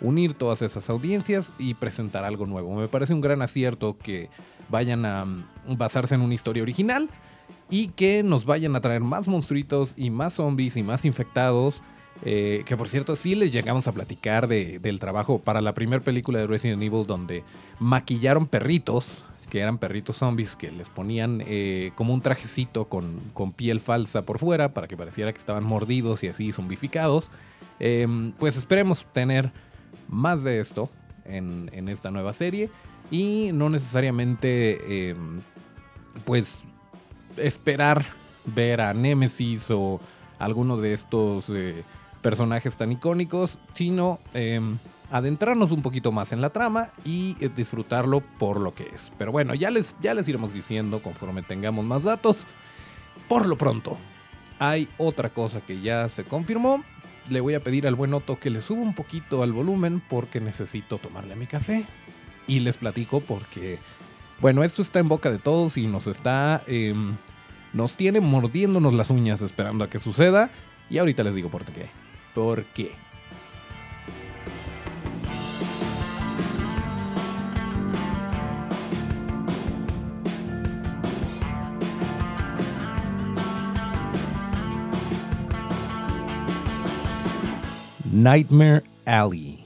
unir 0.00 0.34
todas 0.34 0.62
esas 0.62 0.88
audiencias 0.90 1.50
y 1.58 1.74
presentar 1.74 2.24
algo 2.24 2.46
nuevo. 2.46 2.74
Me 2.74 2.88
parece 2.88 3.12
un 3.12 3.20
gran 3.20 3.42
acierto 3.42 3.98
que 3.98 4.30
vayan 4.70 5.04
a 5.04 5.24
mm, 5.26 5.76
basarse 5.76 6.14
en 6.14 6.22
una 6.22 6.34
historia 6.34 6.62
original 6.62 7.08
y 7.70 7.88
que 7.88 8.22
nos 8.22 8.44
vayan 8.44 8.74
a 8.76 8.80
traer 8.80 9.00
más 9.00 9.28
monstruitos 9.28 9.94
y 9.96 10.10
más 10.10 10.34
zombies 10.34 10.76
y 10.76 10.82
más 10.82 11.04
infectados. 11.04 11.80
Eh, 12.22 12.64
que 12.66 12.76
por 12.76 12.88
cierto, 12.88 13.16
sí 13.16 13.34
les 13.34 13.52
llegamos 13.52 13.86
a 13.86 13.92
platicar 13.92 14.46
del 14.48 15.00
trabajo 15.00 15.38
para 15.38 15.60
la 15.60 15.72
primera 15.72 16.02
película 16.02 16.38
de 16.38 16.46
Resident 16.46 16.82
Evil 16.82 17.06
donde 17.06 17.44
maquillaron 17.78 18.46
perritos, 18.46 19.24
que 19.48 19.60
eran 19.60 19.78
perritos 19.78 20.16
zombies, 20.16 20.54
que 20.54 20.70
les 20.70 20.88
ponían 20.88 21.42
eh, 21.46 21.92
como 21.94 22.12
un 22.12 22.20
trajecito 22.20 22.86
con, 22.86 23.20
con, 23.32 23.52
piel 23.52 23.80
falsa 23.80 24.22
por 24.22 24.38
fuera 24.38 24.74
para 24.74 24.86
que 24.86 24.96
pareciera 24.96 25.32
que 25.32 25.38
estaban 25.38 25.64
mordidos 25.64 26.22
y 26.22 26.28
así 26.28 26.52
zombificados. 26.52 27.24
Em, 27.78 28.32
pues 28.32 28.56
esperemos 28.56 29.06
tener 29.14 29.50
más 30.08 30.44
de 30.44 30.60
esto 30.60 30.90
en, 31.24 31.70
en 31.72 31.88
esta 31.88 32.10
nueva 32.10 32.34
serie 32.34 32.68
y 33.10 33.50
no 33.54 33.70
necesariamente 33.70 35.08
em, 35.08 35.40
pues 36.24 36.64
esperar 37.40 38.04
ver 38.44 38.80
a 38.80 38.94
Nemesis 38.94 39.70
o 39.70 40.00
alguno 40.38 40.76
de 40.76 40.92
estos 40.92 41.50
eh, 41.50 41.84
personajes 42.22 42.76
tan 42.76 42.92
icónicos, 42.92 43.58
sino 43.74 44.18
em, 44.34 44.78
adentrarnos 45.10 45.72
un 45.72 45.82
poquito 45.82 46.12
más 46.12 46.32
en 46.32 46.40
la 46.40 46.50
trama 46.50 46.90
y 47.04 47.36
eh, 47.40 47.50
disfrutarlo 47.54 48.20
por 48.38 48.60
lo 48.60 48.74
que 48.74 48.90
es. 48.94 49.12
Pero 49.18 49.32
bueno, 49.32 49.54
ya 49.54 49.70
les, 49.70 49.96
ya 50.00 50.14
les 50.14 50.28
iremos 50.28 50.52
diciendo 50.52 51.02
conforme 51.02 51.42
tengamos 51.42 51.84
más 51.84 52.04
datos. 52.04 52.46
Por 53.28 53.46
lo 53.46 53.56
pronto, 53.56 53.98
hay 54.58 54.88
otra 54.98 55.30
cosa 55.30 55.60
que 55.60 55.80
ya 55.80 56.08
se 56.08 56.24
confirmó. 56.24 56.82
Le 57.28 57.40
voy 57.40 57.54
a 57.54 57.60
pedir 57.60 57.86
al 57.86 57.94
buen 57.94 58.14
Otto 58.14 58.38
que 58.38 58.50
le 58.50 58.60
suba 58.60 58.80
un 58.80 58.94
poquito 58.94 59.42
al 59.42 59.52
volumen 59.52 60.02
porque 60.08 60.40
necesito 60.40 60.98
tomarle 60.98 61.36
mi 61.36 61.46
café. 61.46 61.84
Y 62.46 62.60
les 62.60 62.76
platico 62.76 63.20
porque, 63.20 63.78
bueno, 64.40 64.64
esto 64.64 64.82
está 64.82 64.98
en 64.98 65.08
boca 65.08 65.30
de 65.30 65.38
todos 65.38 65.76
y 65.76 65.86
nos 65.86 66.06
está, 66.06 66.62
em, 66.66 67.16
nos 67.72 67.96
tiene 67.96 68.20
mordiéndonos 68.20 68.94
las 68.94 69.10
uñas 69.10 69.42
esperando 69.42 69.84
a 69.84 69.90
que 69.90 69.98
suceda. 69.98 70.50
Y 70.88 70.98
ahorita 70.98 71.22
les 71.22 71.34
digo 71.34 71.48
por 71.48 71.64
qué. 71.64 71.86
¿Por 72.34 72.64
qué? 72.66 72.92
Nightmare 88.12 88.82
Alley 89.06 89.64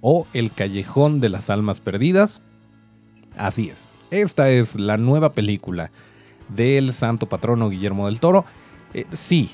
o 0.00 0.26
El 0.32 0.50
Callejón 0.50 1.20
de 1.20 1.28
las 1.28 1.50
Almas 1.50 1.80
Perdidas. 1.80 2.40
Así 3.36 3.68
es, 3.68 3.84
esta 4.10 4.48
es 4.48 4.76
la 4.76 4.96
nueva 4.96 5.32
película 5.32 5.90
del 6.48 6.92
santo 6.92 7.26
patrono 7.28 7.68
Guillermo 7.68 8.06
del 8.06 8.20
Toro. 8.20 8.44
Eh, 8.94 9.06
sí, 9.12 9.50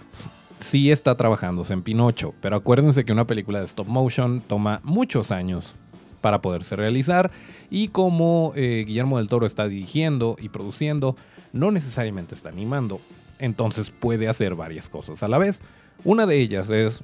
sí 0.61 0.91
está 0.91 1.17
trabajándose 1.17 1.73
en 1.73 1.83
Pinocho, 1.83 2.35
pero 2.41 2.57
acuérdense 2.57 3.05
que 3.05 3.13
una 3.13 3.27
película 3.27 3.61
de 3.61 3.67
stop 3.67 3.89
motion 3.89 4.41
toma 4.41 4.81
muchos 4.85 5.31
años 5.31 5.75
para 6.21 6.41
poderse 6.41 6.77
realizar 6.77 7.31
y 7.69 7.89
como 7.89 8.53
eh, 8.55 8.85
Guillermo 8.87 9.19
del 9.19 9.29
Toro 9.29 9.47
está 9.47 9.67
dirigiendo 9.67 10.37
y 10.41 10.49
produciendo, 10.49 11.17
no 11.53 11.71
necesariamente 11.71 12.35
está 12.35 12.49
animando, 12.49 13.01
entonces 13.39 13.91
puede 13.91 14.29
hacer 14.29 14.55
varias 14.55 14.89
cosas 14.89 15.23
a 15.23 15.29
la 15.29 15.39
vez. 15.39 15.61
Una 16.05 16.27
de 16.27 16.41
ellas 16.41 16.71
es 16.71 17.03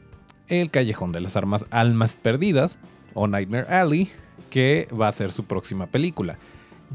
El 0.48 0.70
Callejón 0.70 1.12
de 1.12 1.20
las 1.20 1.36
Armas 1.36 1.64
Almas 1.70 2.16
Perdidas 2.16 2.78
o 3.14 3.26
Nightmare 3.26 3.68
Alley, 3.68 4.10
que 4.50 4.88
va 4.98 5.08
a 5.08 5.12
ser 5.12 5.32
su 5.32 5.44
próxima 5.44 5.86
película. 5.86 6.38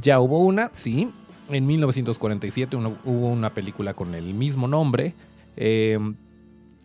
Ya 0.02 0.20
hubo 0.20 0.40
una, 0.40 0.72
sí, 0.74 1.10
en 1.56 1.66
1947 1.66 2.76
hubo 2.76 3.28
una 3.28 3.52
película 3.52 3.94
con 3.94 4.16
el 4.16 4.34
mismo 4.34 4.68
nombre. 4.68 5.14
Eh, 5.56 5.98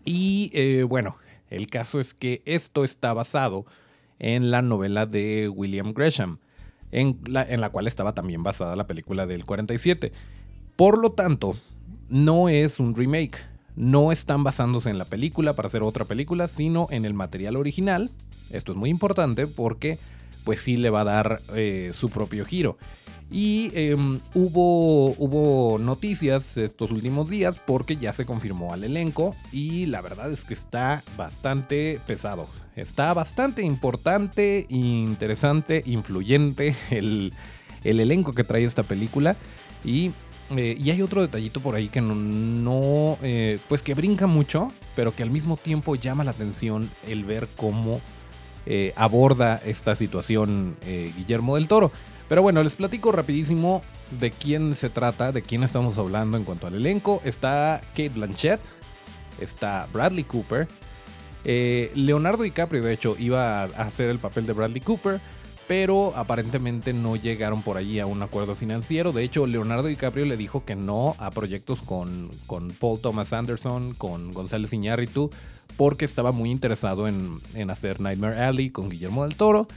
y 0.05 0.51
eh, 0.55 0.85
bueno, 0.85 1.17
el 1.51 1.67
caso 1.67 2.01
es 2.01 2.15
que 2.15 2.43
esto 2.45 2.85
está 2.85 3.13
basado 3.13 3.67
en 4.19 4.51
la 4.51 4.63
novela 4.63 5.07
de 5.07 5.49
William 5.49 5.93
Gresham, 5.93 6.39
en 6.91 7.19
la, 7.27 7.43
en 7.43 7.61
la 7.61 7.71
cual 7.71 7.87
estaba 7.87 8.15
también 8.15 8.43
basada 8.43 8.77
la 8.77 8.87
película 8.87 9.27
del 9.27 9.45
47. 9.45 10.13
Por 10.77 10.99
lo 10.99 11.13
tanto, 11.13 11.57
no 12.09 12.49
es 12.49 12.81
un 12.81 12.95
remake. 12.95 13.39
No 13.77 14.11
están 14.11 14.43
basándose 14.43 14.91
en 14.91 14.99
la 14.99 15.05
película 15.05 15.53
para 15.53 15.69
hacer 15.69 15.83
otra 15.83 16.05
película, 16.05 16.49
sino 16.49 16.89
en 16.91 17.05
el 17.05 17.15
material 17.15 17.57
original. 17.57 18.11
Esto 18.51 18.73
es 18.73 18.79
muy 18.79 18.91
importante 18.91 19.47
porque 19.47 19.99
pues 20.49 20.63
sí 20.63 20.79
le 20.79 20.89
va 20.89 21.03
a 21.03 21.05
dar 21.05 21.43
eh, 21.55 21.93
su 21.95 22.09
propio 22.09 22.47
giro. 22.47 22.79
Y 23.31 23.71
em, 23.75 24.19
hubo, 24.33 25.11
hubo 25.19 25.79
noticias 25.79 26.57
estos 26.57 26.91
últimos 26.91 27.29
días 27.29 27.59
porque 27.67 27.99
ya 27.99 28.15
se 28.15 28.25
confirmó 28.25 28.73
al 28.73 28.83
elenco 28.83 29.37
y 29.53 29.85
la 29.85 30.01
verdad 30.01 30.33
es 30.33 30.47
que 30.47 30.55
está 30.55 31.03
bastante 31.19 32.01
pesado. 32.07 32.47
Está 32.77 33.13
bastante 33.13 33.61
importante, 33.61 34.65
interesante, 34.71 35.83
influyente 35.85 36.75
el, 36.91 37.35
elenco 37.85 38.33
que 38.33 38.43
trae 38.43 38.65
esta 38.65 38.85
película. 38.85 39.37
Y, 39.85 40.13
eh, 40.57 40.79
y, 40.83 40.91
hay 40.91 41.03
otro 41.03 41.21
detallito 41.21 41.61
por 41.61 41.75
ahí 41.75 41.91
que 41.91 42.01
no, 42.01 43.19
eh, 43.21 43.59
pues 43.69 43.83
que 43.83 43.93
brinca 43.93 44.27
mucho, 44.27 44.73
pero 44.97 45.15
que 45.15 45.23
al 45.23 45.31
mismo 45.31 45.59
tiempo 45.59 45.95
llama 45.95 46.25
la 46.25 46.31
atención 46.31 46.89
el 47.07 47.27
ver 47.27 47.49
cómo 47.55 48.01
eh, 48.69 48.93
aborda 48.95 49.61
esta 49.65 49.97
situación 49.97 50.77
Guillermo 51.17 51.57
del 51.57 51.67
Toro. 51.67 51.91
Pero 52.29 52.43
bueno, 52.43 52.63
les 52.63 52.75
platico 52.75 53.11
rapidísimo 53.11 53.83
de 54.11 54.31
quién 54.31 54.75
se 54.75 54.91
trata, 54.91 55.33
de 55.33 55.43
quién 55.43 55.63
estamos 55.63 55.97
hablando 55.97 56.37
en 56.37 56.45
cuanto 56.45 56.67
al 56.67 56.75
elenco. 56.75 57.23
Está 57.25 57.81
Kate 57.91 58.11
Blanchett, 58.11 58.61
está 59.41 59.87
Bradley 59.93 60.25
Cooper. 60.25 60.69
Eh, 61.45 61.91
Leonardo 61.95 62.43
DiCaprio, 62.43 62.83
de 62.83 62.93
hecho, 62.93 63.17
iba 63.19 63.63
a 63.63 63.65
hacer 63.65 64.11
el 64.11 64.19
papel 64.19 64.47
de 64.47 64.53
Bradley 64.53 64.81
Cooper, 64.83 65.21
pero 65.69 66.15
aparentemente 66.17 66.93
no 66.93 67.15
llegaron 67.15 67.63
por 67.63 67.77
allí 67.77 68.01
a 68.01 68.07
un 68.07 68.23
acuerdo 68.23 68.57
financiero. 68.57 69.13
De 69.13 69.23
hecho, 69.23 69.47
Leonardo 69.47 69.87
DiCaprio 69.87 70.25
le 70.25 70.39
dijo 70.39 70.65
que 70.65 70.75
no 70.75 71.15
a 71.19 71.31
proyectos 71.31 71.83
con, 71.83 72.31
con 72.47 72.71
Paul 72.71 73.01
Thomas 73.01 73.33
Anderson, 73.33 73.95
con 73.95 74.33
González 74.33 74.73
Iñárritu, 74.73 75.31
porque 75.77 76.07
estaba 76.07 76.33
muy 76.33 76.51
interesado 76.51 77.07
en, 77.07 77.39
en 77.55 77.71
hacer 77.71 78.01
Nightmare 78.01 78.41
Alley 78.41 78.71
con 78.71 78.89
Guillermo 78.89 79.25
del 79.25 79.37
Toro. 79.37 79.69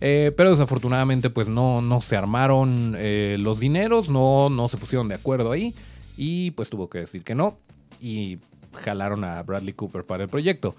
Eh, 0.00 0.32
pero 0.36 0.50
desafortunadamente 0.50 1.28
pues 1.28 1.48
no, 1.48 1.82
no 1.82 2.00
se 2.00 2.16
armaron 2.16 2.94
eh, 2.96 3.36
los 3.38 3.58
dineros, 3.58 4.08
no, 4.08 4.48
no 4.48 4.68
se 4.68 4.76
pusieron 4.76 5.08
de 5.08 5.16
acuerdo 5.16 5.50
ahí 5.50 5.74
y 6.16 6.52
pues 6.52 6.70
tuvo 6.70 6.88
que 6.88 6.98
decir 6.98 7.24
que 7.24 7.34
no 7.34 7.58
y 8.00 8.38
jalaron 8.74 9.24
a 9.24 9.42
Bradley 9.42 9.72
Cooper 9.72 10.04
para 10.04 10.22
el 10.22 10.28
proyecto. 10.28 10.76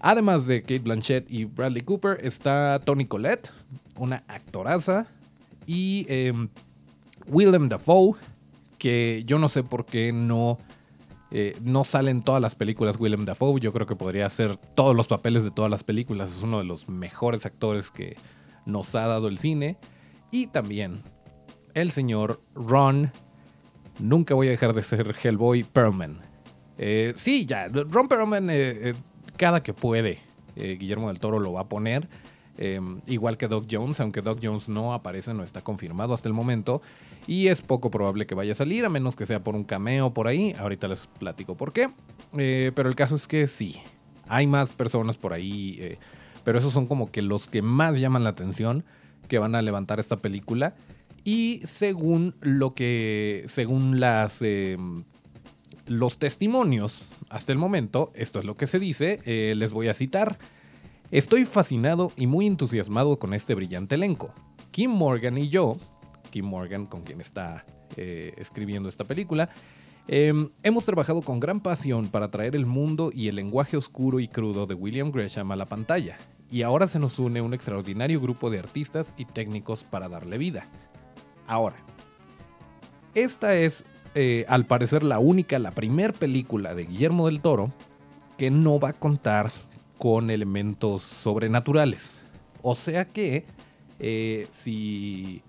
Además 0.00 0.46
de 0.46 0.60
Kate 0.62 0.80
Blanchett 0.80 1.30
y 1.30 1.44
Bradley 1.44 1.82
Cooper 1.82 2.18
está 2.22 2.80
Tony 2.84 3.06
Collette, 3.06 3.52
una 3.98 4.24
actoraza, 4.28 5.06
y 5.66 6.06
em, 6.08 6.48
Willem 7.26 7.68
Dafoe, 7.68 8.14
que 8.78 9.22
yo 9.26 9.38
no 9.38 9.50
sé 9.50 9.62
por 9.62 9.84
qué 9.84 10.12
no, 10.12 10.58
eh, 11.30 11.58
no 11.62 11.84
salen 11.84 12.22
todas 12.22 12.40
las 12.40 12.54
películas 12.54 12.96
Willem 12.98 13.26
Dafoe. 13.26 13.60
Yo 13.60 13.72
creo 13.72 13.86
que 13.86 13.94
podría 13.94 14.24
hacer 14.26 14.56
todos 14.56 14.96
los 14.96 15.08
papeles 15.08 15.44
de 15.44 15.50
todas 15.50 15.70
las 15.70 15.84
películas. 15.84 16.36
Es 16.36 16.42
uno 16.42 16.58
de 16.58 16.64
los 16.64 16.88
mejores 16.88 17.44
actores 17.44 17.90
que, 17.90 18.16
nos 18.64 18.94
ha 18.94 19.06
dado 19.06 19.28
el 19.28 19.38
cine. 19.38 19.78
Y 20.30 20.46
también 20.46 21.02
el 21.74 21.90
señor 21.90 22.42
Ron, 22.54 23.12
nunca 23.98 24.34
voy 24.34 24.48
a 24.48 24.50
dejar 24.50 24.74
de 24.74 24.82
ser 24.82 25.14
Hellboy 25.22 25.64
Perlman. 25.64 26.20
Eh, 26.76 27.14
sí, 27.16 27.46
ya, 27.46 27.68
Ron 27.68 28.08
Perlman, 28.08 28.48
eh, 28.50 28.94
cada 29.36 29.62
que 29.62 29.72
puede, 29.72 30.18
Guillermo 30.54 31.08
del 31.08 31.18
Toro 31.18 31.38
lo 31.38 31.52
va 31.52 31.62
a 31.62 31.68
poner. 31.68 32.08
Igual 33.06 33.36
que 33.36 33.48
Doc 33.48 33.66
Jones, 33.70 34.00
aunque 34.00 34.22
Doc 34.22 34.40
Jones 34.42 34.68
no 34.68 34.92
aparece, 34.92 35.32
no 35.34 35.44
está 35.44 35.62
confirmado 35.62 36.14
hasta 36.14 36.28
el 36.28 36.34
momento. 36.34 36.82
Y 37.26 37.48
es 37.48 37.60
poco 37.60 37.90
probable 37.90 38.26
que 38.26 38.34
vaya 38.34 38.52
a 38.52 38.56
salir, 38.56 38.84
a 38.84 38.88
menos 38.88 39.16
que 39.16 39.26
sea 39.26 39.44
por 39.44 39.54
un 39.54 39.64
cameo 39.64 40.12
por 40.12 40.28
ahí. 40.28 40.54
Ahorita 40.58 40.88
les 40.88 41.06
platico 41.06 41.56
por 41.56 41.72
qué. 41.72 41.90
pero 42.32 42.88
el 42.88 42.94
caso 42.94 43.16
es 43.16 43.28
que 43.28 43.46
sí, 43.46 43.80
hay 44.26 44.46
más 44.46 44.70
personas 44.70 45.16
por 45.16 45.32
ahí 45.32 45.96
pero 46.48 46.60
esos 46.60 46.72
son 46.72 46.86
como 46.86 47.10
que 47.10 47.20
los 47.20 47.46
que 47.46 47.60
más 47.60 48.00
llaman 48.00 48.24
la 48.24 48.30
atención 48.30 48.82
que 49.28 49.38
van 49.38 49.54
a 49.54 49.60
levantar 49.60 50.00
esta 50.00 50.16
película. 50.16 50.74
Y 51.22 51.60
según 51.66 52.36
lo 52.40 52.74
que, 52.74 53.44
según 53.48 54.00
las, 54.00 54.40
em, 54.40 55.04
los 55.86 56.18
testimonios 56.18 57.02
hasta 57.28 57.52
el 57.52 57.58
momento, 57.58 58.12
esto 58.14 58.38
es 58.38 58.46
lo 58.46 58.56
que 58.56 58.66
se 58.66 58.78
dice, 58.78 59.20
eh, 59.26 59.52
les 59.58 59.72
voy 59.72 59.88
a 59.88 59.94
citar. 59.94 60.38
Estoy 61.10 61.44
fascinado 61.44 62.12
y 62.16 62.26
muy 62.26 62.46
entusiasmado 62.46 63.18
con 63.18 63.34
este 63.34 63.54
brillante 63.54 63.94
elenco. 63.94 64.32
Kim 64.70 64.90
Morgan 64.90 65.38
y 65.38 65.48
yo, 65.48 65.78
Kim 66.30 66.44
Morgan 66.44 66.86
con 66.86 67.02
quien 67.02 67.20
está 67.20 67.64
eh, 67.96 68.34
escribiendo 68.36 68.88
esta 68.88 69.04
película, 69.04 69.50
Em, 70.10 70.48
hemos 70.62 70.86
trabajado 70.86 71.20
con 71.20 71.38
gran 71.38 71.60
pasión 71.60 72.08
para 72.08 72.30
traer 72.30 72.56
el 72.56 72.64
mundo 72.64 73.10
y 73.12 73.28
el 73.28 73.36
lenguaje 73.36 73.76
oscuro 73.76 74.20
y 74.20 74.26
crudo 74.26 74.64
de 74.64 74.72
William 74.72 75.12
Gresham 75.12 75.52
a 75.52 75.56
la 75.56 75.66
pantalla, 75.66 76.16
y 76.50 76.62
ahora 76.62 76.88
se 76.88 76.98
nos 76.98 77.18
une 77.18 77.42
un 77.42 77.52
extraordinario 77.52 78.18
grupo 78.18 78.48
de 78.48 78.58
artistas 78.58 79.12
y 79.18 79.26
técnicos 79.26 79.84
para 79.84 80.08
darle 80.08 80.38
vida. 80.38 80.66
Ahora, 81.46 81.76
esta 83.14 83.54
es 83.54 83.84
eh, 84.14 84.46
al 84.48 84.64
parecer 84.64 85.02
la 85.02 85.18
única, 85.18 85.58
la 85.58 85.72
primer 85.72 86.14
película 86.14 86.74
de 86.74 86.86
Guillermo 86.86 87.26
del 87.26 87.42
Toro 87.42 87.70
que 88.38 88.50
no 88.50 88.80
va 88.80 88.90
a 88.90 88.92
contar 88.94 89.52
con 89.98 90.30
elementos 90.30 91.02
sobrenaturales. 91.02 92.10
O 92.62 92.74
sea 92.74 93.06
que 93.06 93.44
eh, 93.98 94.46
si 94.50 95.42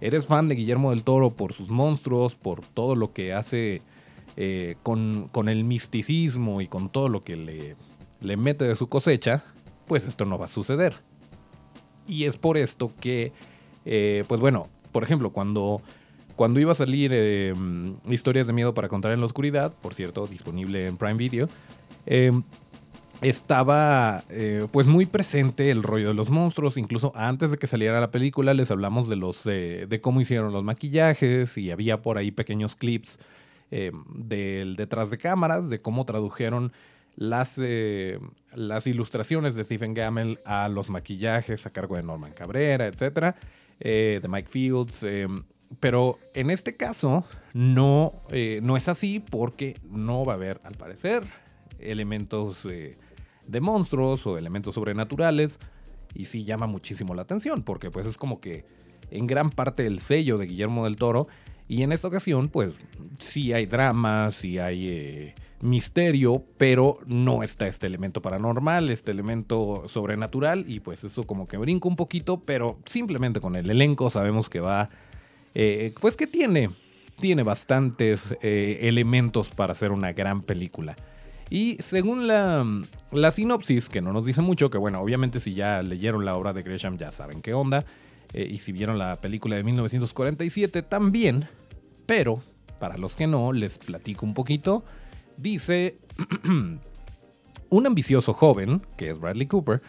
eres 0.00 0.26
fan 0.26 0.48
de 0.48 0.54
Guillermo 0.54 0.90
del 0.90 1.02
Toro 1.04 1.30
por 1.30 1.52
sus 1.52 1.70
monstruos, 1.70 2.34
por 2.34 2.60
todo 2.60 2.94
lo 2.94 3.12
que 3.12 3.32
hace 3.32 3.82
eh, 4.36 4.76
con, 4.82 5.30
el 5.48 5.64
misticismo 5.64 6.60
y 6.60 6.66
con 6.66 6.88
todo 6.88 7.08
lo 7.08 7.20
que 7.20 7.36
le, 7.36 7.76
le 8.20 8.36
mete 8.36 8.64
de 8.64 8.74
su 8.74 8.88
cosecha, 8.88 9.44
pues 9.86 10.06
esto 10.06 10.24
no 10.24 10.38
va 10.38 10.46
a 10.46 10.48
suceder. 10.48 10.96
Y 12.06 12.24
es 12.24 12.36
por 12.36 12.56
esto 12.56 12.92
que, 13.00 13.32
eh, 13.84 14.24
pues 14.28 14.40
bueno, 14.40 14.68
por 14.92 15.04
ejemplo, 15.04 15.30
cuando, 15.30 15.80
cuando 16.36 16.60
iba 16.60 16.72
a 16.72 16.74
salir 16.74 17.10
eh, 17.14 17.54
Historias 18.08 18.46
de 18.46 18.52
Miedo 18.52 18.74
para 18.74 18.88
Contar 18.88 19.12
en 19.12 19.20
la 19.20 19.26
Oscuridad, 19.26 19.72
por 19.80 19.94
cierto, 19.94 20.26
disponible 20.26 20.86
en 20.86 20.96
Prime 20.96 21.14
Video, 21.14 21.48
estaba 23.20 24.24
pues 24.70 24.86
muy 24.86 25.06
presente 25.06 25.70
el 25.70 25.82
rollo 25.82 26.08
de 26.08 26.14
los 26.14 26.30
monstruos. 26.30 26.76
Incluso 26.76 27.12
antes 27.14 27.50
de 27.50 27.58
que 27.58 27.66
saliera 27.66 28.00
la 28.00 28.10
película 28.10 28.54
les 28.54 28.70
hablamos 28.70 29.08
de, 29.08 29.16
los, 29.16 29.44
de 29.44 30.00
cómo 30.02 30.20
hicieron 30.20 30.52
los 30.52 30.64
maquillajes 30.64 31.56
y 31.56 31.70
había 31.70 32.02
por 32.02 32.18
ahí 32.18 32.30
pequeños 32.30 32.76
clips 32.76 33.18
eh, 33.76 33.90
del 34.14 34.76
detrás 34.76 35.10
de 35.10 35.18
cámaras, 35.18 35.68
de 35.68 35.80
cómo 35.80 36.04
tradujeron 36.04 36.72
las, 37.16 37.58
eh, 37.60 38.20
las 38.54 38.86
ilustraciones 38.86 39.56
de 39.56 39.64
Stephen 39.64 39.94
Gamel 39.94 40.38
a 40.44 40.68
los 40.68 40.90
maquillajes 40.90 41.66
a 41.66 41.70
cargo 41.70 41.96
de 41.96 42.04
Norman 42.04 42.30
Cabrera, 42.30 42.86
etc. 42.86 43.34
Eh, 43.80 44.20
de 44.22 44.28
Mike 44.28 44.48
Fields. 44.48 45.04
pero 45.80 46.18
en 46.34 46.50
este 46.50 46.76
caso 46.76 47.24
no, 47.52 48.12
no 48.62 48.76
es 48.76 48.88
así 48.88 49.18
porque 49.18 49.76
no 49.90 50.24
va 50.24 50.34
a 50.34 50.36
haber, 50.36 50.60
al 50.62 50.74
parecer, 50.74 51.24
elementos 51.84 52.64
de 52.64 53.60
monstruos 53.60 54.26
o 54.26 54.38
elementos 54.38 54.74
sobrenaturales. 54.74 55.58
Y 56.14 56.26
sí 56.26 56.44
llama 56.44 56.66
muchísimo 56.66 57.14
la 57.14 57.22
atención 57.22 57.62
porque 57.62 57.90
pues 57.90 58.06
es 58.06 58.18
como 58.18 58.40
que 58.40 58.64
en 59.10 59.26
gran 59.26 59.50
parte 59.50 59.86
el 59.86 60.00
sello 60.00 60.38
de 60.38 60.46
Guillermo 60.46 60.84
del 60.84 60.96
Toro 60.96 61.26
y 61.66 61.82
en 61.82 61.92
esta 61.92 62.08
ocasión, 62.08 62.48
pues 62.48 62.78
sí 63.18 63.52
hay 63.52 63.66
drama, 63.66 64.30
sí 64.30 64.58
hay 64.58 64.88
eh, 64.88 65.34
misterio, 65.62 66.44
pero 66.58 66.98
no 67.06 67.42
está 67.42 67.66
este 67.66 67.86
elemento 67.86 68.20
paranormal, 68.20 68.90
este 68.90 69.10
elemento 69.10 69.84
sobrenatural, 69.88 70.66
y 70.68 70.80
pues 70.80 71.04
eso 71.04 71.24
como 71.24 71.46
que 71.46 71.56
brinca 71.56 71.88
un 71.88 71.96
poquito, 71.96 72.42
pero 72.44 72.78
simplemente 72.84 73.40
con 73.40 73.56
el 73.56 73.70
elenco 73.70 74.10
sabemos 74.10 74.50
que 74.50 74.60
va, 74.60 74.88
eh, 75.54 75.94
pues 76.00 76.16
que 76.16 76.26
tiene, 76.26 76.70
tiene 77.18 77.42
bastantes 77.42 78.36
eh, 78.42 78.80
elementos 78.82 79.48
para 79.48 79.72
hacer 79.72 79.90
una 79.90 80.12
gran 80.12 80.42
película. 80.42 80.96
Y 81.54 81.76
según 81.80 82.26
la, 82.26 82.66
la 83.12 83.30
sinopsis, 83.30 83.88
que 83.88 84.00
no 84.00 84.12
nos 84.12 84.26
dice 84.26 84.42
mucho, 84.42 84.70
que 84.70 84.78
bueno, 84.78 85.00
obviamente 85.00 85.38
si 85.38 85.54
ya 85.54 85.82
leyeron 85.82 86.24
la 86.24 86.34
obra 86.34 86.52
de 86.52 86.64
Gresham 86.64 86.98
ya 86.98 87.12
saben 87.12 87.42
qué 87.42 87.54
onda, 87.54 87.84
eh, 88.32 88.48
y 88.50 88.58
si 88.58 88.72
vieron 88.72 88.98
la 88.98 89.20
película 89.20 89.54
de 89.54 89.62
1947 89.62 90.82
también, 90.82 91.46
pero 92.06 92.42
para 92.80 92.98
los 92.98 93.14
que 93.14 93.28
no, 93.28 93.52
les 93.52 93.78
platico 93.78 94.26
un 94.26 94.34
poquito. 94.34 94.82
Dice, 95.36 95.96
Un 97.70 97.86
ambicioso 97.86 98.32
joven, 98.32 98.80
que 98.96 99.10
es 99.10 99.20
Bradley 99.20 99.46
Cooper, 99.46 99.80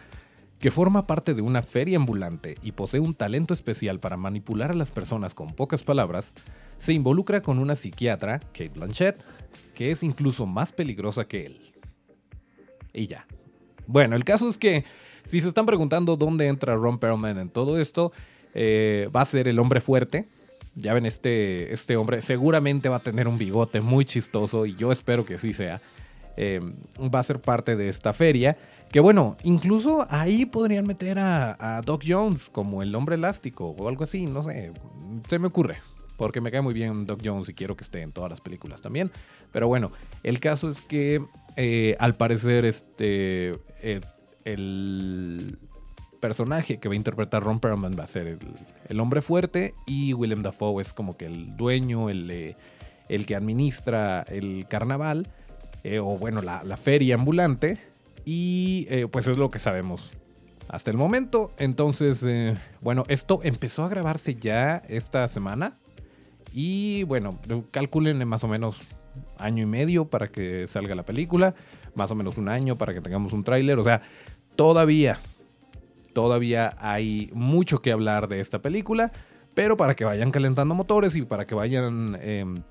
que 0.58 0.70
forma 0.70 1.06
parte 1.06 1.34
de 1.34 1.42
una 1.42 1.62
feria 1.62 1.98
ambulante 1.98 2.56
y 2.62 2.72
posee 2.72 3.00
un 3.00 3.14
talento 3.14 3.52
especial 3.52 4.00
para 4.00 4.16
manipular 4.16 4.70
a 4.70 4.74
las 4.74 4.90
personas 4.90 5.34
con 5.34 5.54
pocas 5.54 5.82
palabras, 5.82 6.34
se 6.80 6.92
involucra 6.92 7.42
con 7.42 7.58
una 7.58 7.76
psiquiatra, 7.76 8.40
Kate 8.40 8.72
Blanchett, 8.74 9.16
que 9.74 9.92
es 9.92 10.02
incluso 10.02 10.46
más 10.46 10.72
peligrosa 10.72 11.26
que 11.26 11.46
él. 11.46 11.72
Y 12.92 13.06
ya. 13.06 13.26
Bueno, 13.86 14.16
el 14.16 14.24
caso 14.24 14.48
es 14.48 14.56
que 14.56 14.84
si 15.24 15.40
se 15.40 15.48
están 15.48 15.66
preguntando 15.66 16.16
dónde 16.16 16.46
entra 16.46 16.76
Ron 16.76 16.98
Perlman 16.98 17.38
en 17.38 17.50
todo 17.50 17.78
esto, 17.78 18.12
eh, 18.54 19.10
va 19.14 19.20
a 19.20 19.26
ser 19.26 19.48
el 19.48 19.58
hombre 19.58 19.80
fuerte. 19.80 20.26
Ya 20.74 20.94
ven, 20.94 21.06
este, 21.06 21.72
este 21.72 21.96
hombre 21.96 22.22
seguramente 22.22 22.88
va 22.88 22.96
a 22.96 23.02
tener 23.02 23.28
un 23.28 23.38
bigote 23.38 23.80
muy 23.80 24.04
chistoso 24.04 24.66
y 24.66 24.74
yo 24.74 24.92
espero 24.92 25.24
que 25.24 25.38
sí 25.38 25.52
sea. 25.52 25.80
Eh, 26.36 26.60
va 27.02 27.20
a 27.20 27.22
ser 27.22 27.40
parte 27.40 27.76
de 27.76 27.88
esta 27.88 28.12
feria. 28.12 28.56
Que 28.90 29.00
bueno, 29.00 29.36
incluso 29.42 30.06
ahí 30.10 30.46
podrían 30.46 30.86
meter 30.86 31.18
a, 31.18 31.80
Doc 31.84 32.04
Jones 32.06 32.48
como 32.50 32.82
el 32.82 32.94
hombre 32.94 33.16
elástico 33.16 33.70
o 33.70 33.88
algo 33.88 34.04
así, 34.04 34.26
no 34.26 34.42
sé, 34.44 34.72
se 35.28 35.38
me 35.38 35.48
ocurre. 35.48 35.78
Porque 36.16 36.40
me 36.40 36.50
cae 36.50 36.62
muy 36.62 36.72
bien 36.72 37.04
Doc 37.04 37.20
Jones 37.22 37.48
y 37.50 37.54
quiero 37.54 37.76
que 37.76 37.84
esté 37.84 38.00
en 38.00 38.12
todas 38.12 38.30
las 38.30 38.40
películas 38.40 38.80
también. 38.80 39.10
Pero 39.52 39.68
bueno, 39.68 39.90
el 40.22 40.40
caso 40.40 40.70
es 40.70 40.80
que 40.80 41.22
eh, 41.56 41.96
al 41.98 42.14
parecer 42.16 42.64
este, 42.64 43.50
eh, 43.82 44.00
el 44.44 45.58
personaje 46.20 46.78
que 46.78 46.88
va 46.88 46.94
a 46.94 46.96
interpretar 46.96 47.42
Ron 47.42 47.60
Perlman 47.60 47.96
va 47.98 48.04
a 48.04 48.08
ser 48.08 48.38
el, 48.88 49.00
hombre 49.00 49.20
fuerte 49.20 49.74
y 49.86 50.14
Willem 50.14 50.42
Dafoe 50.42 50.80
es 50.80 50.92
como 50.92 51.16
que 51.16 51.26
el 51.26 51.56
dueño, 51.56 52.08
el, 52.08 52.30
eh, 52.30 52.54
el 53.08 53.26
que 53.26 53.36
administra 53.36 54.22
el 54.22 54.66
carnaval 54.68 55.28
o 56.00 56.18
bueno, 56.18 56.42
la, 56.42 56.62
la, 56.64 56.76
feria 56.76 57.14
ambulante 57.14 57.78
y 58.24 58.86
pues 59.12 59.28
es 59.28 59.36
lo 59.36 59.50
que 59.50 59.58
sabemos 59.58 60.10
hasta 60.68 60.90
el 60.90 60.96
momento. 60.96 61.52
Entonces, 61.58 62.24
bueno, 62.80 63.04
esto 63.08 63.40
empezó 63.42 63.84
a 63.84 63.88
grabarse 63.88 64.34
ya 64.34 64.82
esta 64.88 65.26
semana. 65.28 65.72
Y 66.52 67.02
bueno, 67.04 67.38
calculen 67.70 68.26
más 68.26 68.42
o 68.44 68.48
menos 68.48 68.76
año 69.38 69.62
y 69.62 69.66
medio 69.66 70.06
para 70.06 70.28
que 70.28 70.66
salga 70.68 70.94
la 70.94 71.04
película, 71.04 71.54
más 71.94 72.10
o 72.10 72.14
menos 72.14 72.38
un 72.38 72.48
año 72.48 72.76
para 72.76 72.94
que 72.94 73.00
tengamos 73.00 73.32
un 73.32 73.44
tráiler, 73.44 73.78
o 73.78 73.84
sea, 73.84 74.00
todavía, 74.56 75.20
todavía 76.14 76.74
hay 76.78 77.30
mucho 77.34 77.80
que 77.80 77.92
hablar 77.92 78.28
de 78.28 78.40
esta 78.40 78.58
película, 78.58 79.12
pero 79.54 79.76
para 79.76 79.94
que 79.94 80.04
vayan 80.04 80.30
calentando 80.30 80.74
motores 80.74 81.16
y 81.16 81.22
para 81.22 81.46
que 81.46 81.54
vayan, 81.54 82.18
em, 82.20 82.62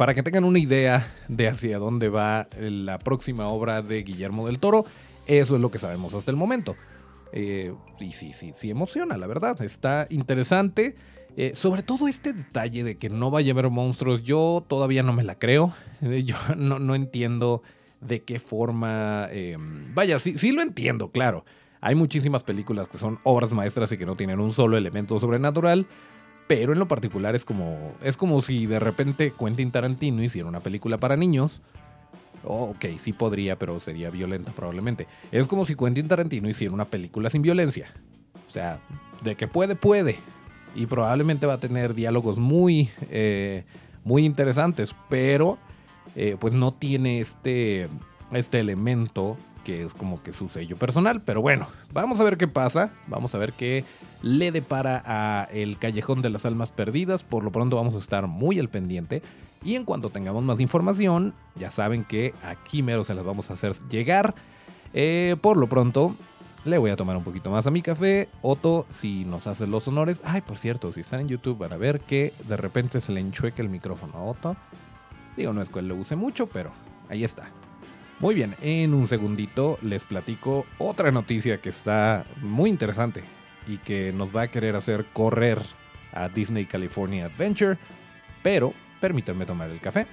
para 0.00 0.14
que 0.14 0.22
tengan 0.22 0.44
una 0.44 0.58
idea 0.58 1.14
de 1.28 1.46
hacia 1.46 1.76
dónde 1.78 2.08
va 2.08 2.48
la 2.58 2.98
próxima 2.98 3.48
obra 3.48 3.82
de 3.82 4.02
Guillermo 4.02 4.46
del 4.46 4.58
Toro, 4.58 4.86
eso 5.26 5.56
es 5.56 5.60
lo 5.60 5.70
que 5.70 5.78
sabemos 5.78 6.14
hasta 6.14 6.30
el 6.30 6.38
momento. 6.38 6.74
Eh, 7.34 7.74
y 7.98 8.12
sí, 8.12 8.32
sí, 8.32 8.52
sí 8.54 8.70
emociona, 8.70 9.18
la 9.18 9.26
verdad, 9.26 9.60
está 9.60 10.06
interesante. 10.08 10.96
Eh, 11.36 11.52
sobre 11.54 11.82
todo 11.82 12.08
este 12.08 12.32
detalle 12.32 12.82
de 12.82 12.96
que 12.96 13.10
no 13.10 13.30
vaya 13.30 13.52
a 13.52 13.52
haber 13.52 13.68
monstruos, 13.68 14.22
yo 14.22 14.64
todavía 14.66 15.02
no 15.02 15.12
me 15.12 15.22
la 15.22 15.38
creo. 15.38 15.74
Eh, 16.00 16.22
yo 16.24 16.36
no, 16.56 16.94
entiendo 16.94 17.62
de 18.00 18.22
qué 18.22 18.38
forma... 18.38 19.28
Em, 19.32 19.82
vaya, 19.92 20.18
sí, 20.18 20.38
sí 20.38 20.50
lo 20.50 20.62
entiendo, 20.62 21.10
claro. 21.10 21.44
Hay 21.82 21.94
muchísimas 21.94 22.42
películas 22.42 22.88
que 22.88 22.96
son 22.96 23.18
obras 23.22 23.52
maestras 23.52 23.92
y 23.92 23.98
que 23.98 24.06
no 24.06 24.16
tienen 24.16 24.40
un 24.40 24.54
solo 24.54 24.78
elemento 24.78 25.20
sobrenatural. 25.20 25.86
Pero 26.50 26.72
en 26.72 26.80
lo 26.80 26.88
particular 26.88 27.36
es 27.36 27.44
como, 27.44 27.92
es 28.02 28.16
como 28.16 28.40
si 28.40 28.66
de 28.66 28.80
repente 28.80 29.32
Quentin 29.38 29.70
Tarantino 29.70 30.20
hiciera 30.20 30.48
una 30.48 30.58
película 30.58 30.98
para 30.98 31.16
niños. 31.16 31.60
Oh, 32.42 32.74
ok, 32.74 32.86
sí 32.98 33.12
podría, 33.12 33.56
pero 33.56 33.78
sería 33.78 34.10
violenta 34.10 34.50
probablemente. 34.50 35.06
Es 35.30 35.46
como 35.46 35.64
si 35.64 35.76
Quentin 35.76 36.08
Tarantino 36.08 36.50
hiciera 36.50 36.74
una 36.74 36.86
película 36.86 37.30
sin 37.30 37.42
violencia. 37.42 37.94
O 38.48 38.52
sea, 38.52 38.80
de 39.22 39.36
que 39.36 39.46
puede, 39.46 39.76
puede 39.76 40.18
y 40.74 40.86
probablemente 40.86 41.46
va 41.46 41.52
a 41.52 41.58
tener 41.58 41.94
diálogos 41.94 42.36
muy, 42.36 42.90
eh, 43.10 43.62
muy 44.02 44.24
interesantes, 44.24 44.92
pero 45.08 45.56
eh, 46.16 46.36
pues 46.40 46.52
no 46.52 46.74
tiene 46.74 47.20
este, 47.20 47.88
este 48.32 48.58
elemento 48.58 49.36
que 49.64 49.84
es 49.84 49.94
como 49.94 50.22
que 50.22 50.32
su 50.32 50.48
sello 50.48 50.76
personal. 50.76 51.22
Pero 51.22 51.42
bueno, 51.42 51.68
vamos 51.92 52.20
a 52.20 52.24
ver 52.24 52.36
qué 52.36 52.48
pasa, 52.48 52.92
vamos 53.06 53.34
a 53.34 53.38
ver 53.38 53.52
qué 53.52 53.84
le 54.22 54.52
depara 54.52 55.02
a 55.06 55.48
El 55.52 55.78
Callejón 55.78 56.22
de 56.22 56.30
las 56.30 56.46
Almas 56.46 56.72
Perdidas. 56.72 57.22
Por 57.22 57.44
lo 57.44 57.52
pronto 57.52 57.76
vamos 57.76 57.94
a 57.94 57.98
estar 57.98 58.26
muy 58.26 58.58
al 58.58 58.68
pendiente. 58.68 59.22
Y 59.62 59.76
en 59.76 59.84
cuanto 59.84 60.10
tengamos 60.10 60.42
más 60.42 60.58
información, 60.60 61.34
ya 61.54 61.70
saben 61.70 62.04
que 62.04 62.34
aquí 62.42 62.82
mero 62.82 63.04
se 63.04 63.14
las 63.14 63.24
vamos 63.24 63.50
a 63.50 63.54
hacer 63.54 63.74
llegar. 63.90 64.34
Eh, 64.94 65.36
por 65.40 65.56
lo 65.56 65.68
pronto, 65.68 66.14
le 66.64 66.78
voy 66.78 66.90
a 66.90 66.96
tomar 66.96 67.16
un 67.16 67.24
poquito 67.24 67.50
más 67.50 67.66
a 67.66 67.70
mi 67.70 67.82
café. 67.82 68.28
Otto, 68.42 68.86
si 68.90 69.24
nos 69.24 69.46
hace 69.46 69.66
los 69.66 69.86
honores. 69.88 70.20
Ay, 70.24 70.40
por 70.40 70.58
cierto, 70.58 70.92
si 70.92 71.00
están 71.00 71.20
en 71.20 71.28
YouTube 71.28 71.58
van 71.58 71.72
a 71.72 71.76
ver 71.76 72.00
que 72.00 72.32
de 72.48 72.56
repente 72.56 73.00
se 73.00 73.12
le 73.12 73.20
enchueca 73.20 73.62
el 73.62 73.68
micrófono 73.68 74.14
a 74.14 74.22
Otto. 74.24 74.56
Digo, 75.36 75.52
no 75.52 75.62
es 75.62 75.68
que 75.68 75.82
lo 75.82 75.94
use 75.94 76.16
mucho, 76.16 76.46
pero 76.46 76.70
ahí 77.08 77.24
está. 77.24 77.48
Muy 78.20 78.34
bien, 78.34 78.54
en 78.60 78.92
un 78.92 79.08
segundito 79.08 79.78
les 79.80 80.04
platico 80.04 80.66
otra 80.76 81.10
noticia 81.10 81.62
que 81.62 81.70
está 81.70 82.26
muy 82.42 82.68
interesante 82.68 83.24
y 83.66 83.78
que 83.78 84.12
nos 84.12 84.36
va 84.36 84.42
a 84.42 84.48
querer 84.48 84.76
hacer 84.76 85.06
correr 85.14 85.58
a 86.12 86.28
Disney 86.28 86.66
California 86.66 87.24
Adventure. 87.24 87.78
Pero 88.42 88.74
permítanme 89.00 89.46
tomar 89.46 89.70
el 89.70 89.80
café. 89.80 90.06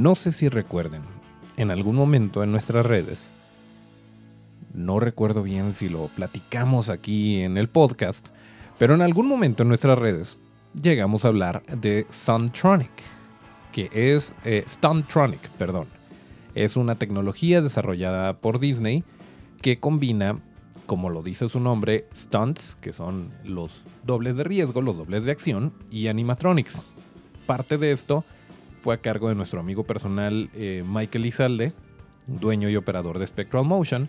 No 0.00 0.14
sé 0.14 0.32
si 0.32 0.48
recuerden, 0.48 1.02
en 1.58 1.70
algún 1.70 1.94
momento 1.94 2.42
en 2.42 2.50
nuestras 2.50 2.86
redes, 2.86 3.30
no 4.72 4.98
recuerdo 4.98 5.42
bien 5.42 5.74
si 5.74 5.90
lo 5.90 6.06
platicamos 6.06 6.88
aquí 6.88 7.42
en 7.42 7.58
el 7.58 7.68
podcast, 7.68 8.28
pero 8.78 8.94
en 8.94 9.02
algún 9.02 9.28
momento 9.28 9.62
en 9.62 9.68
nuestras 9.68 9.98
redes 9.98 10.38
llegamos 10.72 11.26
a 11.26 11.28
hablar 11.28 11.62
de 11.66 12.06
Suntronic, 12.08 12.88
que 13.72 13.90
es 13.92 14.32
eh, 14.46 14.64
Stuntronic, 14.66 15.50
perdón. 15.58 15.86
Es 16.54 16.76
una 16.76 16.94
tecnología 16.94 17.60
desarrollada 17.60 18.38
por 18.38 18.58
Disney 18.58 19.04
que 19.60 19.80
combina, 19.80 20.38
como 20.86 21.10
lo 21.10 21.22
dice 21.22 21.50
su 21.50 21.60
nombre, 21.60 22.06
stunts, 22.14 22.74
que 22.80 22.94
son 22.94 23.32
los 23.44 23.70
dobles 24.02 24.34
de 24.34 24.44
riesgo, 24.44 24.80
los 24.80 24.96
dobles 24.96 25.26
de 25.26 25.32
acción, 25.32 25.74
y 25.90 26.06
animatronics, 26.06 26.86
parte 27.44 27.76
de 27.76 27.92
esto 27.92 28.24
fue 28.80 28.94
a 28.94 28.98
cargo 28.98 29.28
de 29.28 29.34
nuestro 29.34 29.60
amigo 29.60 29.84
personal 29.84 30.50
eh, 30.54 30.82
Michael 30.86 31.26
Izalde, 31.26 31.72
dueño 32.26 32.68
y 32.68 32.76
operador 32.76 33.18
de 33.18 33.26
Spectral 33.26 33.64
Motion. 33.64 34.08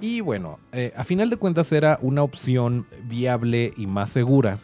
Y 0.00 0.20
bueno, 0.20 0.58
eh, 0.72 0.92
a 0.96 1.04
final 1.04 1.30
de 1.30 1.36
cuentas 1.36 1.70
era 1.72 1.98
una 2.02 2.22
opción 2.22 2.86
viable 3.04 3.72
y 3.76 3.86
más 3.86 4.10
segura 4.10 4.58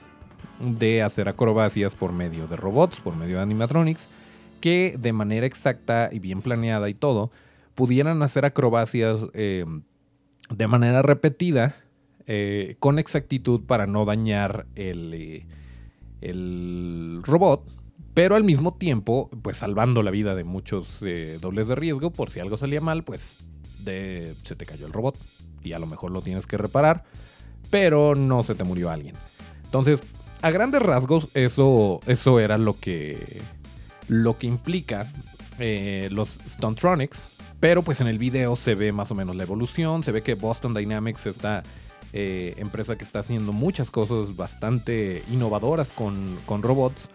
de 0.59 1.03
hacer 1.03 1.29
acrobacias 1.29 1.95
por 1.95 2.13
medio 2.13 2.49
de 2.49 2.57
robots, 2.57 3.01
por 3.01 3.15
medio 3.15 3.37
de 3.37 3.43
animatronics, 3.43 4.09
que 4.61 4.97
de 4.99 5.13
manera 5.13 5.47
exacta 5.47 6.09
y 6.11 6.19
bien 6.19 6.43
planeada 6.43 6.89
y 6.89 6.95
todo, 6.95 7.31
pudieran 7.75 8.23
hacer 8.23 8.47
acrobacias 8.47 9.21
eh, 9.35 9.65
de 10.51 10.67
manera 10.67 11.03
repetida 11.03 11.77
con 12.81 12.99
exactitud 12.99 13.61
para 13.69 13.87
no 13.87 14.05
dañar 14.05 14.67
el, 14.75 15.47
el 16.21 17.21
robot 17.23 17.63
pero 18.17 18.35
al 18.35 18.45
mismo 18.45 18.73
tiempo, 18.73 19.29
pues 19.43 19.59
salvando 19.59 20.03
la 20.03 20.11
vida 20.11 20.35
de 20.35 20.43
muchos 20.43 21.03
eh, 21.03 21.37
dobles 21.39 21.69
de 21.69 21.75
riesgo, 21.75 22.11
por 22.11 22.31
si 22.31 22.41
algo 22.41 22.57
salía 22.57 22.81
mal, 22.81 23.05
pues 23.05 23.47
se 23.85 24.57
te 24.57 24.65
cayó 24.65 24.87
el 24.87 24.95
robot 24.95 25.19
y 25.63 25.75
a 25.75 25.79
lo 25.79 25.85
mejor 25.85 26.13
lo 26.13 26.23
tienes 26.23 26.47
que 26.47 26.57
reparar, 26.57 27.05
pero 27.69 28.15
no 28.15 28.43
se 28.43 28.55
te 28.55 28.65
murió 28.65 28.89
alguien. 28.89 29.15
Entonces, 29.65 30.03
a 30.41 30.51
grandes 30.51 30.81
rasgos, 30.81 31.29
eso, 31.35 32.01
eso 32.07 32.41
era 32.41 32.57
lo 32.57 32.81
que, 32.81 33.43
lo 34.09 34.39
que 34.39 34.47
implica 34.47 35.13
eh, 35.59 36.09
los 36.11 36.41
Stuntronics, 36.49 37.29
pero 37.61 37.83
pues 37.83 38.01
en 38.01 38.07
el 38.07 38.17
video 38.17 38.57
se 38.57 38.75
ve 38.75 38.93
más 38.93 39.11
o 39.11 39.15
menos 39.15 39.37
la 39.37 39.43
evolución, 39.43 40.03
se 40.03 40.13
ve 40.13 40.23
que 40.23 40.33
Boston 40.33 40.73
Dynamics 40.73 41.27
esta 41.27 41.65
eh, 42.15 42.55
empresa 42.57 42.97
que 42.97 43.05
está 43.05 43.19
haciendo 43.19 43.53
muchas 43.53 43.91
cosas 43.91 44.37
bastante 44.37 45.23
innovadoras 45.31 45.93
con, 45.93 46.39
con 46.47 46.63
robots, 46.63 47.11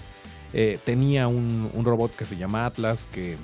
eh, 0.53 0.79
tenía 0.83 1.27
un, 1.27 1.71
robot 1.83 2.15
que 2.15 2.25
se 2.25 2.37
llama 2.37 2.65
Atlas 2.65 3.07
que, 3.11 3.37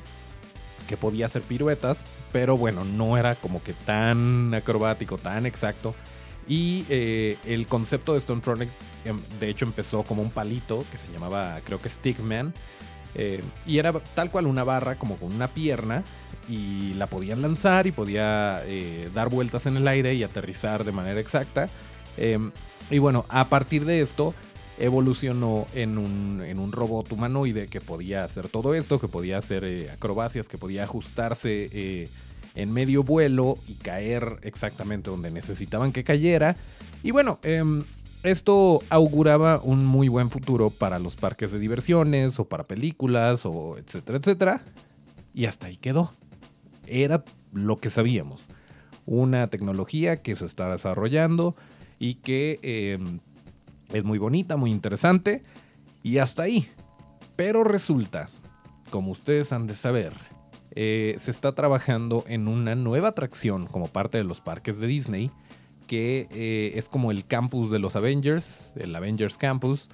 que 0.88 0.98
podía 0.98 1.28
hacer 1.28 1.42
piruetas, 1.42 2.04
pero 2.32 2.58
bueno, 2.58 2.84
no 2.84 3.18
era 3.18 3.36
como 3.36 3.62
que 3.64 3.74
tan 3.74 4.54
acrobático, 4.54 5.18
tan 5.18 5.46
exacto. 5.46 5.94
Y 6.48 6.86
eh, 6.90 7.38
el 7.46 7.68
concepto 7.68 8.14
de 8.14 8.22
Stonetronic, 8.22 8.70
em, 9.06 9.20
de 9.40 9.50
hecho, 9.50 9.66
empezó 9.66 10.04
como 10.04 10.22
un 10.22 10.32
palito 10.32 10.86
que 10.92 10.98
se 10.98 11.12
llamaba, 11.12 11.60
creo 11.64 11.80
que 11.82 11.90
Stickman. 11.90 12.54
Eh, 13.16 13.44
y 13.66 13.80
era 13.80 13.92
tal 13.92 14.30
cual 14.30 14.48
una 14.48 14.64
barra, 14.64 14.98
como 14.98 15.18
con 15.18 15.34
una 15.34 15.50
pierna. 15.50 16.04
Y 16.48 16.94
la 16.94 17.08
podían 17.08 17.42
lanzar 17.42 17.88
y 17.88 17.92
podía 17.92 18.62
eh, 18.66 19.10
dar 19.14 19.30
vueltas 19.30 19.66
en 19.66 19.76
el 19.76 19.88
aire 19.88 20.14
y 20.14 20.24
aterrizar 20.24 20.86
de 20.86 20.94
manera 20.94 21.20
exacta. 21.20 21.70
Em, 22.16 22.52
y 22.90 23.00
bueno, 23.00 23.26
a 23.28 23.50
partir 23.50 23.84
de 23.84 24.02
esto 24.02 24.34
evolucionó 24.78 25.68
en 25.74 25.98
un, 25.98 26.42
en 26.46 26.60
un, 26.60 26.72
robot 26.72 27.12
humanoide 27.12 27.68
que 27.68 27.82
podía 27.82 28.24
hacer 28.24 28.50
todo 28.50 28.74
esto, 28.74 29.00
que 29.00 29.08
podía 29.08 29.38
hacer 29.38 29.90
acrobacias, 29.92 30.48
que 30.48 30.58
podía 30.58 30.84
ajustarse 30.84 32.10
en 32.58 32.74
medio 32.74 33.04
vuelo 33.04 33.58
y 33.68 33.76
caer 33.76 34.40
exactamente 34.42 35.12
donde 35.12 35.32
necesitaban 35.32 35.92
que 35.92 36.04
cayera. 36.04 36.56
Y 37.04 37.12
bueno, 37.12 37.40
em, 37.44 37.84
esto 38.24 38.82
auguraba 38.90 39.62
un 39.64 39.86
muy 39.86 40.10
buen 40.10 40.32
futuro 40.32 40.72
para 40.72 40.98
los 40.98 41.16
parques 41.16 41.52
de 41.52 41.60
diversiones 41.60 42.40
o 42.40 42.46
para 42.46 42.66
películas 42.66 43.46
o 43.46 43.78
etcétera, 43.78 44.18
etcétera. 44.18 44.62
Y 45.36 45.46
hasta 45.46 45.68
ahí 45.68 45.78
quedó. 45.78 46.14
Era 46.88 47.24
lo 47.54 47.78
que 47.78 47.92
sabíamos. 47.92 48.50
Una 49.06 49.48
tecnología 49.48 50.24
que 50.24 50.36
se 50.36 50.46
está 50.46 50.72
desarrollando 50.72 51.56
y 52.00 52.16
que 52.16 52.60
em, 52.64 53.20
es 53.92 54.04
muy 54.04 54.18
bonita, 54.18 54.58
muy 54.58 54.72
interesante. 54.72 55.44
Y 56.04 56.20
hasta 56.20 56.44
ahí. 56.44 56.68
Pero 57.36 57.64
resulta, 57.64 58.30
como 58.90 59.12
ustedes 59.12 59.52
han 59.52 59.68
de 59.68 59.76
saber, 59.76 60.14
eh, 60.72 61.16
se 61.18 61.32
está 61.32 61.54
trabajando 61.54 62.24
en 62.28 62.48
una 62.48 62.76
nueva 62.76 63.10
atracción 63.10 63.68
como 63.68 63.88
parte 63.88 64.18
de 64.18 64.24
los 64.24 64.42
parques 64.42 64.80
de 64.80 64.88
Disney, 64.88 65.32
que 65.88 66.28
eh, 66.32 66.74
es 66.76 66.90
como 66.90 67.12
el 67.12 67.26
campus 67.26 67.72
de 67.72 67.80
los 67.80 67.96
Avengers, 67.96 68.74
el 68.76 68.96
Avengers 68.96 69.38
Campus, 69.38 69.90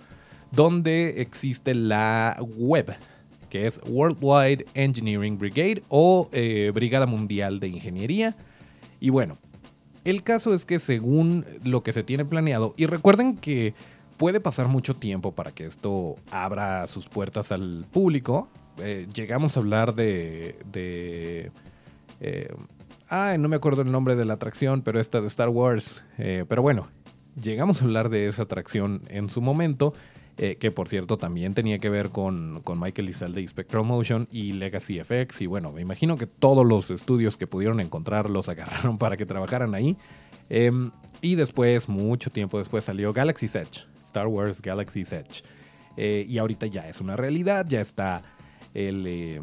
donde 0.52 1.22
existe 1.22 1.74
la 1.74 2.38
web, 2.58 2.96
que 3.50 3.68
es 3.68 3.80
Worldwide 3.88 4.66
Engineering 4.74 5.38
Brigade 5.38 5.84
o 5.90 6.30
eh, 6.32 6.72
Brigada 6.74 7.06
Mundial 7.06 7.60
de 7.60 7.70
Ingeniería. 7.70 8.36
Y 9.00 9.10
bueno, 9.10 9.38
el 10.06 10.24
caso 10.24 10.54
es 10.54 10.66
que 10.66 10.80
según 10.80 11.46
lo 11.64 11.84
que 11.84 11.94
se 11.94 12.04
tiene 12.04 12.26
planeado, 12.26 12.74
y 12.78 12.86
recuerden 12.86 13.38
que 13.38 13.74
puede 14.18 14.40
pasar 14.40 14.68
mucho 14.68 14.96
tiempo 14.96 15.32
para 15.32 15.52
que 15.52 15.66
esto 15.66 16.16
abra 16.32 16.88
sus 16.88 17.08
puertas 17.08 17.52
al 17.52 17.86
público, 17.92 18.48
eh, 18.78 19.08
llegamos 19.14 19.58
a 19.58 19.60
hablar 19.60 19.96
de... 19.96 20.60
de 20.72 21.52
eh, 22.20 22.54
no 23.38 23.48
me 23.48 23.56
acuerdo 23.56 23.84
el 23.84 23.92
nombre 23.92 24.16
de 24.16 24.26
la 24.26 24.34
atracción, 24.34 24.82
pero 24.82 25.00
esta 25.00 25.22
de 25.22 25.28
Star 25.28 25.50
Wars. 25.50 26.04
Eh, 26.18 26.46
pero 26.48 26.64
bueno, 26.64 26.88
llegamos 27.40 27.82
a 27.82 27.86
hablar 27.86 28.10
de 28.10 28.28
esa 28.28 28.44
atracción 28.44 29.04
en 29.08 29.30
su 29.30 29.42
momento. 29.42 29.94
Que 30.36 30.72
por 30.72 30.90
cierto 30.90 31.18
también 31.18 31.54
tenía 31.54 31.80
que 31.80 31.90
ver 31.90 32.10
con, 32.10 32.62
con 32.64 32.80
Michael 32.80 33.10
Izalde 33.10 33.42
y 33.42 33.48
Spectral 33.48 33.86
Motion 33.86 34.28
y 34.32 34.54
Legacy 34.54 35.00
FX. 35.04 35.42
Y 35.42 35.46
bueno, 35.46 35.72
me 35.72 35.82
imagino 35.82 36.18
que 36.18 36.26
todos 36.26 36.66
los 36.66 36.90
estudios 36.90 37.38
que 37.38 37.48
pudieron 37.48 37.80
encontrar 37.80 38.30
los 38.30 38.50
agarraron 38.50 38.98
para 38.98 39.18
que 39.18 39.26
trabajaran 39.26 39.76
ahí. 39.76 39.98
Em, 40.50 40.92
y 41.22 41.36
después, 41.36 41.88
mucho 41.88 42.32
tiempo 42.32 42.58
después, 42.58 42.84
salió 42.84 43.14
Galaxy's 43.14 43.56
Edge, 43.56 43.86
Star 44.06 44.28
Wars 44.28 44.62
Galaxy's 44.62 45.14
Edge. 45.14 45.44
y 45.98 46.38
ahorita 46.38 46.66
ya 46.68 46.90
es 46.90 47.00
una 47.00 47.16
realidad, 47.16 47.66
ya 47.68 47.82
está 47.82 48.24
el, 48.74 49.06
eh, 49.08 49.42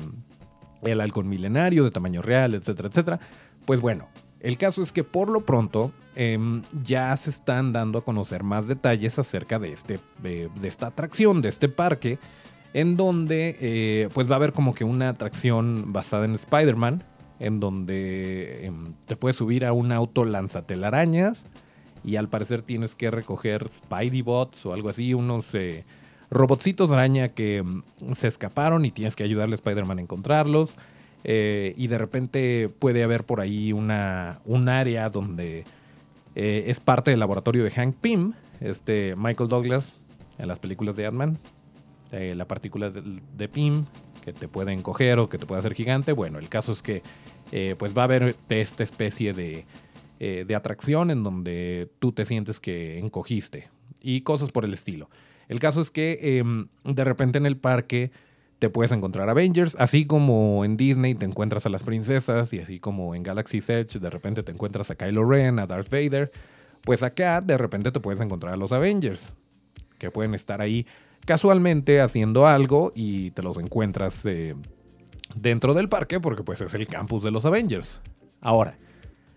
el 0.83 1.01
halcón 1.01 1.29
milenario 1.29 1.85
de 1.85 1.91
tamaño 1.91 2.23
real, 2.23 2.55
etcétera, 2.55 2.89
etcétera. 2.89 3.21
Pues 3.65 3.81
bueno, 3.81 4.09
el 4.41 4.57
caso 4.57 4.83
es 4.83 4.93
que 4.93 5.05
por 5.05 5.29
lo 5.29 5.45
pronto 5.45 5.93
em, 6.17 6.63
ya 6.83 7.17
se 7.17 7.31
están 7.31 7.73
dando 7.73 7.99
a 7.99 8.05
conocer 8.05 8.43
más 8.43 8.67
detalles 8.67 9.19
acerca 9.19 9.59
de, 9.59 9.73
este, 9.73 10.01
de 10.23 10.51
esta 10.63 10.89
atracción, 10.89 11.43
de 11.43 11.49
este 11.49 11.69
parque, 11.69 12.19
en 12.73 12.97
donde 12.97 13.57
eh, 13.61 14.09
pues 14.15 14.29
va 14.29 14.35
a 14.35 14.37
haber 14.37 14.53
como 14.53 14.75
que 14.75 14.85
una 14.85 15.11
atracción 15.11 15.93
basada 15.93 16.25
en 16.25 16.35
Spider-Man, 16.35 17.05
en 17.39 17.61
donde 17.61 18.67
em, 18.67 18.95
te 19.07 19.17
puedes 19.17 19.37
subir 19.37 19.65
a 19.65 19.73
un 19.73 19.93
auto 19.93 20.25
lanzatelarañas 20.25 21.45
y 22.05 22.17
al 22.17 22.29
parecer 22.29 22.63
tienes 22.63 22.95
que 22.95 23.11
recoger 23.11 23.69
Spidey 23.69 24.23
Bots 24.23 24.67
o 24.67 24.73
algo 24.73 24.89
así, 24.89 25.15
unos... 25.15 25.55
Eh, 25.55 25.85
robotcitos 26.31 26.93
araña 26.93 27.31
que 27.31 27.63
mm, 27.63 28.15
se 28.15 28.29
escaparon 28.29 28.85
y 28.85 28.91
tienes 28.91 29.17
que 29.17 29.25
ayudarle 29.25 29.55
a 29.55 29.57
Spider-Man 29.57 29.99
a 29.99 30.03
encontrarlos. 30.03 30.71
Eh, 31.25 31.75
y 31.77 31.87
de 31.89 31.99
repente 31.99 32.69
puede 32.69 33.03
haber 33.03 33.25
por 33.25 33.41
ahí 33.41 33.73
una, 33.73 34.41
un 34.45 34.69
área 34.69 35.11
donde 35.11 35.65
eh, 36.35 36.65
es 36.67 36.81
parte 36.81 37.11
del 37.11 37.21
laboratorio 37.21 37.65
de 37.65 37.71
Hank 37.71 37.97
Pym, 38.01 38.33
este 38.61 39.15
Michael 39.17 39.49
Douglas, 39.49 39.93
en 40.39 40.49
las 40.49 40.59
películas 40.59 40.97
de 40.97 41.07
Ant-Man. 41.07 41.39
Eh, 42.13 42.35
la 42.35 42.47
partícula 42.47 42.91
de, 42.91 43.49
Pym 43.49 43.85
que 44.25 44.33
te 44.33 44.49
puede 44.49 44.73
encoger 44.73 45.19
o 45.19 45.29
que 45.29 45.39
te 45.39 45.47
puede 45.47 45.61
hacer 45.61 45.75
gigante. 45.75 46.13
Bueno, 46.13 46.39
el 46.39 46.49
caso 46.49 46.73
es 46.73 46.83
que 46.83 47.03
pues 47.79 47.97
va 47.97 48.03
a 48.03 48.05
haber 48.05 48.37
esta 48.49 48.85
especie 48.85 49.33
de, 49.33 49.65
de 50.21 50.55
atracción 50.55 51.11
en 51.11 51.25
donde 51.25 51.91
tú 51.99 52.13
te 52.13 52.25
sientes 52.25 52.61
que 52.61 52.99
encogiste 52.99 53.71
y 54.01 54.21
cosas 54.21 54.53
por 54.53 54.65
el 54.65 54.73
estilo. 54.73 55.11
El 55.51 55.59
caso 55.59 55.81
es 55.81 55.91
que 55.91 56.39
em, 56.39 56.69
de 56.85 57.03
repente 57.03 57.39
en 57.39 57.45
el 57.45 57.57
parque 57.57 58.13
te 58.61 58.69
puedes 58.69 58.93
encontrar 58.93 59.31
Avengers, 59.31 59.75
así 59.81 60.05
como 60.05 60.67
en 60.67 60.77
Disney 60.77 61.15
te 61.15 61.25
encuentras 61.25 61.65
a 61.65 61.71
las 61.71 61.83
princesas 61.83 62.53
y 62.53 62.61
así 62.61 62.79
como 62.79 63.15
en 63.15 63.23
Galaxy's 63.23 63.71
Edge 63.71 63.99
de 63.99 64.11
repente 64.11 64.43
te 64.43 64.53
encuentras 64.53 64.91
a 64.91 64.95
Kylo 64.97 65.29
Ren, 65.29 65.59
a 65.59 65.67
Darth 65.67 65.91
Vader, 65.91 66.31
pues 66.83 67.03
acá 67.03 67.41
de 67.41 67.57
repente 67.57 67.91
te 67.91 68.01
puedes 68.01 68.21
encontrar 68.21 68.53
a 68.53 68.57
los 68.59 68.73
Avengers, 68.73 69.35
que 69.99 70.11
pueden 70.11 70.35
estar 70.35 70.61
ahí 70.61 70.87
casualmente 71.25 72.03
haciendo 72.03 72.47
algo 72.47 72.93
y 72.95 73.31
te 73.31 73.43
los 73.43 73.57
encuentras 73.57 74.27
eh, 74.27 74.55
dentro 75.35 75.73
del 75.73 75.89
parque 75.89 76.21
porque 76.21 76.43
pues 76.43 76.61
es 76.61 76.75
el 76.75 76.87
campus 76.87 77.25
de 77.25 77.31
los 77.31 77.47
Avengers. 77.47 78.01
Ahora, 78.43 78.77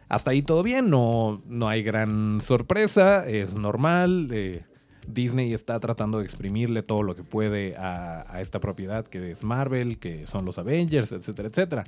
hasta 0.10 0.32
ahí 0.32 0.42
todo 0.42 0.64
bien, 0.64 0.90
no, 0.90 1.38
no 1.48 1.70
hay 1.70 1.82
gran 1.82 2.42
sorpresa, 2.42 3.26
es 3.26 3.56
normal. 3.56 4.28
Eh, 4.32 4.64
Disney 5.08 5.54
está 5.54 5.80
tratando 5.80 6.20
de 6.20 6.26
exprimirle 6.26 6.84
todo 6.84 7.04
lo 7.04 7.16
que 7.16 7.24
puede 7.24 7.76
a, 7.78 8.42
esta 8.42 8.60
propiedad 8.60 9.06
que 9.06 9.32
es 9.32 9.44
Marvel, 9.44 10.00
que 10.00 10.28
son 10.28 10.46
los 10.46 10.58
Avengers, 10.58 11.12
etcétera, 11.12 11.50
etcétera. 11.50 11.84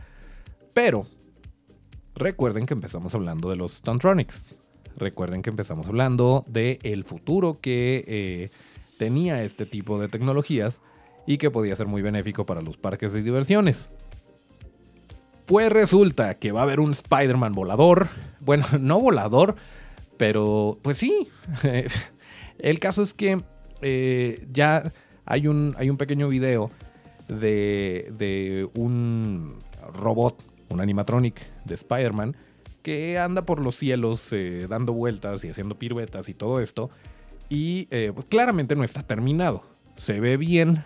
Pero 0.73 1.07
recuerden 2.15 2.65
que 2.65 2.73
empezamos 2.73 3.13
hablando 3.15 3.49
de 3.49 3.55
los 3.55 3.73
Stuntronics. 3.75 4.55
Recuerden 4.97 5.41
que 5.41 5.49
empezamos 5.49 5.87
hablando 5.87 6.45
del 6.47 6.79
el 6.83 7.03
futuro 7.03 7.57
que 7.61 8.03
eh, 8.07 8.49
tenía 8.97 9.43
este 9.43 9.65
tipo 9.65 9.99
de 9.99 10.07
tecnologías 10.07 10.79
y 11.27 11.37
que 11.37 11.51
podía 11.51 11.75
ser 11.75 11.87
muy 11.87 12.01
benéfico 12.01 12.45
para 12.45 12.61
los 12.61 12.77
parques 12.77 13.13
de 13.13 13.21
diversiones. 13.21 13.97
Pues 15.45 15.71
resulta 15.71 16.33
que 16.35 16.51
va 16.51 16.61
a 16.61 16.63
haber 16.63 16.79
un 16.79 16.91
Spider-Man 16.91 17.53
volador. 17.53 18.09
Bueno, 18.39 18.65
no 18.79 18.99
volador, 18.99 19.55
pero 20.17 20.77
pues 20.81 20.97
sí. 20.97 21.29
El 22.59 22.79
caso 22.79 23.03
es 23.03 23.13
que 23.13 23.41
eh, 23.81 24.47
ya 24.51 24.91
hay 25.25 25.47
un, 25.47 25.75
hay 25.77 25.89
un 25.89 25.97
pequeño 25.97 26.27
video 26.29 26.69
de, 27.27 28.67
un 28.75 29.57
robot, 29.93 30.41
un 30.69 30.81
animatronic 30.81 31.41
de 31.65 31.75
Spider-Man, 31.75 32.35
que 32.81 33.17
anda 33.17 33.41
por 33.41 33.59
los 33.59 33.75
cielos 33.75 34.31
eh, 34.31 34.67
dando 34.69 34.93
vueltas 34.93 35.43
y 35.43 35.49
haciendo 35.49 35.77
piruetas 35.77 36.29
y 36.29 36.33
todo 36.33 36.59
esto. 36.59 36.89
Y 37.49 37.87
eh, 37.91 38.11
pues 38.13 38.25
claramente 38.27 38.75
no 38.75 38.83
está 38.83 39.03
terminado. 39.03 39.63
Se 39.97 40.19
ve 40.19 40.37
bien, 40.37 40.83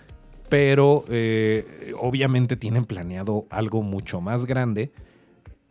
pero 0.50 1.06
obviamente 2.00 2.58
tienen 2.58 2.86
planeado 2.86 3.46
algo 3.50 3.82
mucho 3.82 4.22
más 4.22 4.46
grande. 4.46 4.92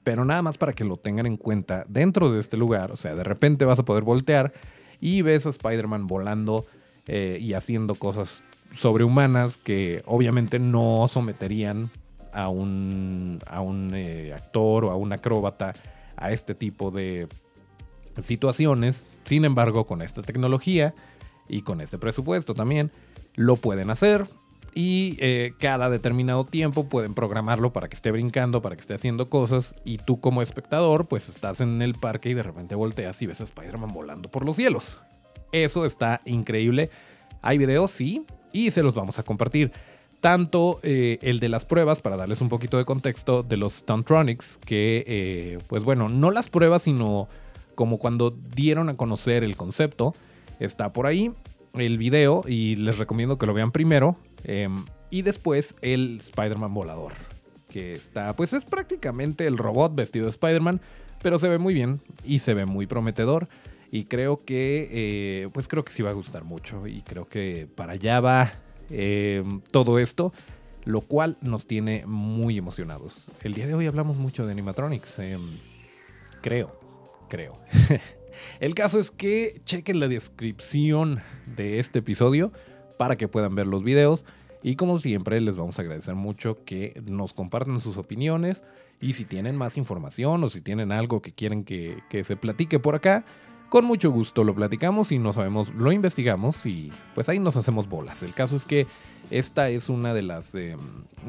Pero 0.02 0.24
nada 0.24 0.40
más 0.40 0.56
para 0.56 0.72
que 0.72 0.84
lo 0.84 0.96
tengan 0.96 1.26
en 1.26 1.37
cuenta 1.37 1.84
dentro 1.88 2.32
de 2.32 2.40
este 2.40 2.56
lugar. 2.56 2.92
O 2.92 2.96
sea, 2.96 3.14
de 3.14 3.24
repente 3.24 3.64
vas 3.64 3.78
a 3.78 3.84
poder 3.84 4.04
voltear 4.04 4.52
y 5.00 5.22
ves 5.22 5.46
a 5.46 5.50
Spider-Man 5.50 6.06
volando 6.06 6.66
eh, 7.06 7.38
y 7.40 7.54
haciendo 7.54 7.94
cosas 7.94 8.42
sobrehumanas 8.76 9.56
que 9.56 10.02
obviamente 10.06 10.58
no 10.58 11.06
someterían 11.08 11.90
a 12.32 12.48
un, 12.48 13.38
a 13.46 13.61
un 13.61 13.92
eh, 13.94 14.32
actor 14.34 14.84
o 14.84 14.90
a 14.90 14.96
un 14.96 15.12
acróbata 15.12 15.74
a 16.16 16.32
este 16.32 16.54
tipo 16.54 16.90
de 16.90 17.28
situaciones. 18.22 19.08
Sin 19.24 19.44
embargo, 19.44 19.87
con 19.87 20.02
esta 20.02 20.22
tecnología 20.22 20.94
y 21.48 21.62
con 21.62 21.80
este 21.80 21.98
presupuesto 21.98 22.54
también, 22.54 22.90
lo 23.34 23.56
pueden 23.56 23.90
hacer. 23.90 24.26
Y 24.74 25.16
eh, 25.18 25.52
cada 25.59 25.90
determinado 25.90 26.44
tiempo 26.44 26.88
pueden 26.88 27.14
programarlo 27.14 27.72
para 27.72 27.88
que 27.88 27.96
esté 27.96 28.11
brincando, 28.11 28.62
para 28.62 28.76
que 28.76 28.81
esté 28.81 28.94
haciendo 28.94 29.26
cosas. 29.26 29.81
Y 29.85 29.98
tú 29.98 30.20
como 30.20 30.42
espectador, 30.42 31.07
pues 31.07 31.28
estás 31.28 31.61
en 31.61 31.83
el 31.83 31.94
parque 31.94 32.31
y 32.31 32.35
de 32.35 32.42
repente 32.42 32.74
volteas 32.74 33.20
y 33.22 33.26
ves 33.26 33.40
a 33.40 33.44
Spider-Man 33.44 33.92
volando 33.92 34.31
por 34.31 34.44
los 34.44 34.57
cielos. 34.57 34.98
Eso 35.52 35.85
está 35.85 36.20
increíble. 36.24 36.90
Hay 37.42 37.59
videos, 37.59 37.90
sí, 37.90 38.26
y 38.52 38.70
se 38.70 38.83
los 38.83 38.94
vamos 38.94 39.18
a 39.18 39.22
compartir. 39.22 39.72
Tanto 40.20 40.81
eh, 40.83 41.18
el 41.22 41.38
de 41.38 41.48
las 41.48 41.64
pruebas, 41.64 42.00
para 42.00 42.16
darles 42.16 42.40
un 42.40 42.48
poquito 42.48 42.76
de 42.76 42.85
contexto, 42.85 43.44
de 43.44 43.57
los 43.57 43.74
Stuntronics, 43.74 44.59
que, 44.59 45.04
eh, 45.07 45.59
pues 45.68 45.85
bueno, 45.85 46.09
no 46.09 46.31
las 46.31 46.48
pruebas, 46.48 46.83
sino 46.83 47.28
como 47.76 47.98
cuando 47.98 48.31
dieron 48.31 48.88
a 48.88 48.96
conocer 48.96 49.44
el 49.44 49.57
concepto. 49.57 50.14
Está 50.59 50.92
por 50.92 51.07
ahí 51.07 51.31
el 51.74 51.98
video 51.98 52.42
y 52.46 52.74
les 52.74 52.98
recomiendo 52.98 53.38
que 53.38 53.46
lo 53.46 53.54
vean 53.54 53.70
primero. 53.70 54.16
Em, 54.44 54.85
y 55.11 55.22
después 55.22 55.74
el 55.83 56.20
Spider-Man 56.20 56.74
volador. 56.74 57.12
Que 57.70 57.92
está, 57.92 58.35
pues 58.35 58.53
es 58.53 58.64
prácticamente 58.64 59.46
el 59.46 59.59
robot 59.59 59.94
vestido 59.94 60.24
de 60.24 60.31
Spider-Man, 60.31 60.81
pero 61.22 61.38
se 61.38 61.48
ve 61.48 61.59
muy 61.59 61.74
bien 61.74 62.01
y 62.24 62.38
se 62.38 62.55
ve 62.55 62.66
muy 62.66 62.87
prometedor. 62.87 63.48
Y 63.90 64.05
creo 64.05 64.42
que, 64.44 64.88
eh, 64.90 65.48
pues 65.53 65.68
creo 65.68 65.83
que 65.83 65.92
sí 65.92 66.03
va 66.03 66.11
a 66.11 66.14
gustar 66.14 66.44
mucho. 66.44 66.87
Y 66.87 67.03
creo 67.03 67.27
que 67.27 67.68
para 67.74 67.92
allá 67.92 68.20
va 68.20 68.53
em, 68.90 69.61
todo 69.70 69.98
esto, 69.98 70.33
lo 70.85 71.03
cual 71.03 71.37
nos 71.42 71.66
tiene 71.66 72.07
muy 72.07 72.57
emocionados. 72.57 73.27
El 73.42 73.55
día 73.55 73.66
de 73.66 73.74
hoy 73.74 73.87
hablamos 73.87 74.16
mucho 74.16 74.46
de 74.46 74.53
animatronics. 74.53 75.18
Em, 75.18 75.59
creo, 76.40 76.79
creo. 77.29 77.53
El 78.61 78.74
caso 78.74 78.98
es 78.98 79.11
que 79.11 79.61
chequen 79.64 80.01
la 80.01 80.09
descripción 80.09 81.20
de 81.57 81.81
este 81.81 81.98
episodio 82.01 82.53
para 82.98 83.16
que 83.16 83.28
puedan 83.28 83.54
ver 83.54 83.66
los 83.66 83.82
videos. 83.82 84.24
Y 84.62 84.76
como 84.76 84.98
siempre, 84.98 85.40
les 85.40 85.56
vamos 85.56 85.78
a 85.78 85.82
agradecer 85.82 86.14
mucho 86.14 86.58
que 86.64 87.00
nos 87.06 87.32
compartan 87.32 87.80
sus 87.80 87.96
opiniones. 87.96 88.64
Y 89.00 89.12
si 89.12 89.24
tienen 89.24 89.56
más 89.56 89.76
información 89.76 90.42
o 90.44 90.50
si 90.50 90.61
tienen 90.61 90.92
algo 90.92 91.22
que 91.22 91.32
quieren 91.32 91.64
que, 91.64 92.02
se 92.11 92.37
platique 92.37 92.78
por 92.78 92.96
acá, 92.96 93.24
con 93.68 93.84
mucho 93.84 94.11
gusto 94.11 94.44
lo 94.44 94.54
platicamos 94.54 95.12
y 95.12 95.18
no 95.18 95.32
sabemos, 95.32 95.68
lo 95.74 95.92
investigamos 95.92 96.64
y 96.64 96.90
pues 97.14 97.28
ahí 97.28 97.38
nos 97.38 97.56
hacemos 97.56 97.88
bolas. 97.88 98.22
El 98.22 98.32
caso 98.32 98.56
es 98.56 98.64
que 98.64 98.87
esta 99.30 99.68
es 99.68 99.90
una 99.90 100.14
de 100.14 100.22
las, 100.22 100.54
em, 100.54 100.78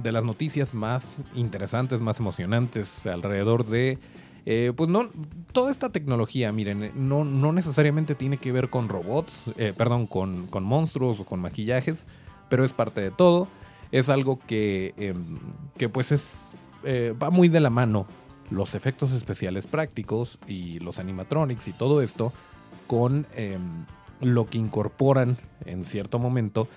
de 0.02 0.12
las 0.12 0.24
noticias 0.24 0.74
más 0.74 1.18
interesantes, 1.36 2.00
más 2.00 2.20
emocionantes 2.20 3.06
alrededor 3.06 3.66
de 3.66 4.00
eh, 4.46 4.74
pues 4.76 4.90
no, 4.90 5.10
toda 5.52 5.72
esta 5.72 5.90
tecnología, 5.90 6.52
miren, 6.52 6.92
no, 6.96 7.24
no 7.24 7.52
necesariamente 7.52 8.16
tiene 8.16 8.38
que 8.38 8.52
ver 8.52 8.70
con 8.70 8.90
robots, 8.90 9.52
eh, 9.58 9.74
perdón, 9.76 10.08
con, 10.08 10.48
monstruos 10.64 11.20
o 11.20 11.26
con 11.26 11.40
maquillajes, 11.40 12.06
pero 12.50 12.64
es 12.64 12.74
parte 12.74 13.02
de 13.02 13.12
todo. 13.12 13.48
Es 13.92 14.10
algo 14.10 14.40
que, 14.46 14.94
em, 14.98 15.40
que 15.78 15.90
pues 15.90 16.12
es, 16.12 16.56
eh, 16.84 17.14
va 17.22 17.32
muy 17.32 17.50
de 17.50 17.60
la 17.60 17.70
mano 17.70 18.06
los 18.52 18.76
efectos 18.76 19.12
especiales 19.14 19.68
prácticos 19.68 20.40
y 20.48 20.80
los 20.80 21.00
animatronics 21.00 21.68
y 21.68 21.74
todo 21.74 22.02
esto 22.02 22.34
con 22.88 23.28
em, 23.36 23.86
lo 24.22 24.48
que 24.48 24.58
incorporan 24.58 25.38
en 25.66 25.86
cierto 25.86 26.18
momento 26.18 26.68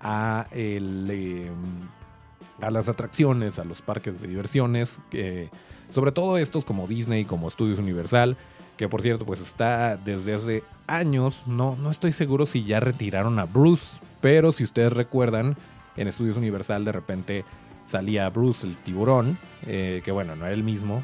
a, 0.00 0.46
el, 0.52 1.10
em, 1.10 1.88
a 2.60 2.70
las 2.70 2.88
atracciones, 2.88 3.58
a 3.58 3.64
los 3.64 3.82
parques 3.82 4.20
de 4.20 4.28
diversiones. 4.28 5.00
que 5.10 5.50
sobre 5.92 6.12
todo 6.12 6.38
estos 6.38 6.64
como 6.64 6.86
Disney, 6.86 7.24
como 7.24 7.50
Studios 7.50 7.78
Universal, 7.78 8.36
que 8.76 8.88
por 8.88 9.02
cierto 9.02 9.26
pues 9.26 9.40
está 9.40 9.96
desde 9.96 10.34
hace 10.34 10.64
años, 10.86 11.42
no, 11.46 11.76
no 11.76 11.90
estoy 11.90 12.12
seguro 12.12 12.46
si 12.46 12.64
ya 12.64 12.80
retiraron 12.80 13.38
a 13.38 13.44
Bruce, 13.44 13.98
pero 14.20 14.52
si 14.52 14.64
ustedes 14.64 14.92
recuerdan, 14.92 15.56
en 15.96 16.10
Studios 16.10 16.36
Universal 16.36 16.84
de 16.84 16.92
repente 16.92 17.44
salía 17.86 18.28
Bruce 18.30 18.66
el 18.66 18.76
tiburón, 18.76 19.38
eh, 19.66 20.00
que 20.04 20.12
bueno, 20.12 20.36
no 20.36 20.46
era 20.46 20.54
el 20.54 20.62
mismo, 20.62 21.02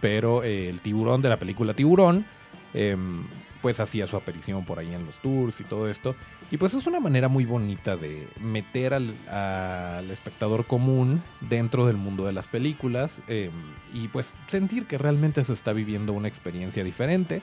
pero 0.00 0.44
eh, 0.44 0.68
el 0.68 0.80
tiburón 0.80 1.22
de 1.22 1.28
la 1.28 1.38
película 1.38 1.74
Tiburón, 1.74 2.26
em, 2.74 3.24
pues 3.66 3.80
hacía 3.80 4.06
su 4.06 4.16
aparición 4.16 4.64
por 4.64 4.78
ahí 4.78 4.94
en 4.94 5.04
los 5.04 5.16
tours 5.16 5.60
y 5.60 5.64
todo 5.64 5.90
esto. 5.90 6.14
Y 6.52 6.56
pues 6.56 6.72
es 6.74 6.86
una 6.86 7.00
manera 7.00 7.26
muy 7.26 7.44
bonita 7.44 7.96
de 7.96 8.28
meter 8.40 8.94
al, 8.94 10.08
espectador 10.08 10.66
común 10.66 11.20
dentro 11.40 11.84
del 11.84 11.96
mundo 11.96 12.26
de 12.26 12.32
las 12.32 12.46
películas 12.46 13.20
em, 13.26 13.50
y 13.92 14.06
pues 14.06 14.38
sentir 14.46 14.86
que 14.86 14.98
realmente 14.98 15.42
se 15.42 15.52
está 15.52 15.72
viviendo 15.72 16.12
una 16.12 16.28
experiencia 16.28 16.84
diferente. 16.84 17.42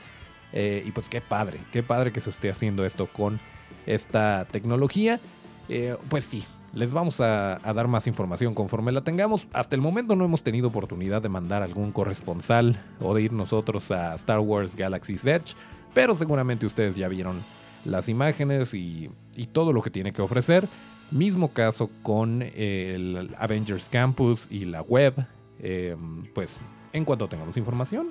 Eh, 0.54 0.82
y 0.86 0.92
pues 0.92 1.10
qué 1.10 1.20
padre, 1.20 1.60
qué 1.72 1.82
padre 1.82 2.10
que 2.10 2.22
se 2.22 2.30
esté 2.30 2.48
haciendo 2.48 2.86
esto 2.86 3.06
con 3.06 3.38
esta 3.84 4.46
tecnología. 4.50 5.20
Eh, 5.68 5.94
pues 6.08 6.24
sí, 6.24 6.42
les 6.72 6.90
vamos 6.90 7.20
a, 7.20 7.60
a, 7.62 7.74
dar 7.74 7.86
más 7.86 8.06
información 8.06 8.54
conforme 8.54 8.92
la 8.92 9.02
tengamos. 9.02 9.46
Hasta 9.52 9.76
el 9.76 9.82
momento 9.82 10.16
no 10.16 10.24
hemos 10.24 10.42
tenido 10.42 10.68
oportunidad 10.68 11.20
de 11.20 11.28
mandar 11.28 11.62
algún 11.62 11.92
corresponsal 11.92 12.82
o 12.98 13.12
de 13.12 13.20
ir 13.20 13.34
nosotros 13.34 13.90
a 13.90 14.14
Star 14.14 14.40
Wars 14.40 14.74
Galaxy's 14.74 15.26
Edge, 15.26 15.54
pero 15.94 16.16
seguramente 16.16 16.66
ustedes 16.66 16.96
ya 16.96 17.08
vieron 17.08 17.40
las 17.84 18.08
imágenes 18.08 18.74
y, 18.74 19.10
todo 19.52 19.72
lo 19.72 19.82
que 19.82 19.90
tiene 19.90 20.12
que 20.12 20.22
ofrecer. 20.22 20.66
Mismo 21.10 21.52
caso 21.52 21.90
con 22.02 22.42
el 22.42 23.34
Avengers 23.38 23.88
Campus 23.88 24.48
y 24.50 24.64
la 24.64 24.82
web. 24.82 25.14
Em, 25.60 26.24
pues 26.34 26.58
en 26.92 27.04
cuanto 27.04 27.28
tengamos 27.28 27.56
información, 27.56 28.08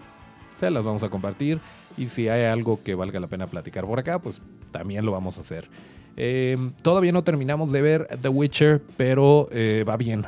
se 0.60 0.72
las 0.72 0.84
vamos 0.84 1.04
a 1.04 1.10
compartir. 1.10 1.60
Y 1.98 2.08
si 2.08 2.30
hay 2.30 2.46
algo 2.46 2.82
que 2.84 2.96
valga 2.96 3.20
la 3.20 3.28
pena 3.28 3.48
platicar 3.48 3.86
por 3.86 4.00
acá, 4.00 4.20
pues 4.20 4.42
también 4.72 5.06
lo 5.06 5.12
vamos 5.12 5.38
a 5.38 5.42
hacer. 5.42 5.68
Em, 6.16 6.72
todavía 6.82 7.12
no 7.12 7.24
terminamos 7.24 7.72
de 7.72 7.82
ver 7.82 8.08
The 8.22 8.30
Witcher, 8.30 8.82
pero 8.96 9.48
eh, 9.52 9.84
va 9.88 9.98
bien. 9.98 10.26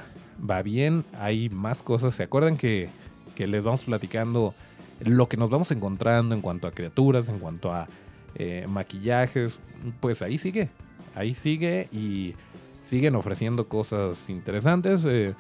Va 0.49 0.61
bien, 0.61 1.05
hay 1.17 1.49
más 1.49 1.81
cosas. 1.81 2.15
¿Se 2.15 2.23
acuerdan 2.23 2.57
que, 2.57 2.89
que 3.35 3.47
les 3.47 3.63
vamos 3.63 3.81
platicando 3.81 4.53
lo 4.99 5.27
que 5.27 5.37
nos 5.37 5.49
vamos 5.49 5.71
encontrando 5.71 6.35
en 6.35 6.41
cuanto 6.41 6.67
a 6.67 6.71
criaturas, 6.71 7.29
en 7.29 7.39
cuanto 7.39 7.71
a 7.71 7.87
eh, 8.35 8.65
maquillajes, 8.67 9.59
pues 9.99 10.21
ahí 10.21 10.37
sigue, 10.37 10.69
ahí 11.15 11.33
sigue 11.35 11.87
y 11.91 12.35
siguen 12.83 13.15
ofreciendo 13.15 13.67
cosas 13.67 14.29
interesantes. 14.29 15.05
Eh, 15.05 15.33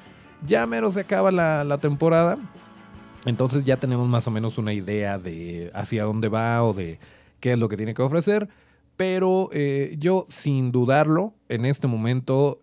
ya 0.45 0.65
mero 0.65 0.91
se 0.91 1.01
acaba 1.01 1.31
la, 1.31 1.77
temporada, 1.79 2.37
entonces 3.25 3.63
ya 3.65 3.77
tenemos 3.77 4.07
más 4.07 4.27
o 4.27 4.31
menos 4.31 4.57
una 4.57 4.73
idea 4.73 5.17
de 5.17 5.71
hacia 5.73 6.03
dónde 6.03 6.29
va 6.29 6.63
o 6.63 6.73
de 6.73 6.99
qué 7.39 7.53
es 7.53 7.59
lo 7.59 7.69
que 7.69 7.77
tiene 7.77 7.93
que 7.93 8.01
ofrecer. 8.01 8.49
Pero 8.97 9.49
eh, 9.51 9.97
yo, 9.99 10.25
sin 10.29 10.71
dudarlo, 10.71 11.33
en 11.49 11.65
este 11.65 11.87
momento 11.87 12.61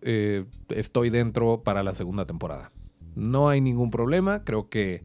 estoy 0.69 1.11
dentro 1.11 1.61
para 1.61 1.83
la 1.83 1.93
segunda 1.93 2.25
temporada. 2.25 2.71
No 3.15 3.49
hay 3.49 3.61
ningún 3.61 3.91
problema, 3.91 4.43
creo 4.43 4.67
que 4.67 5.03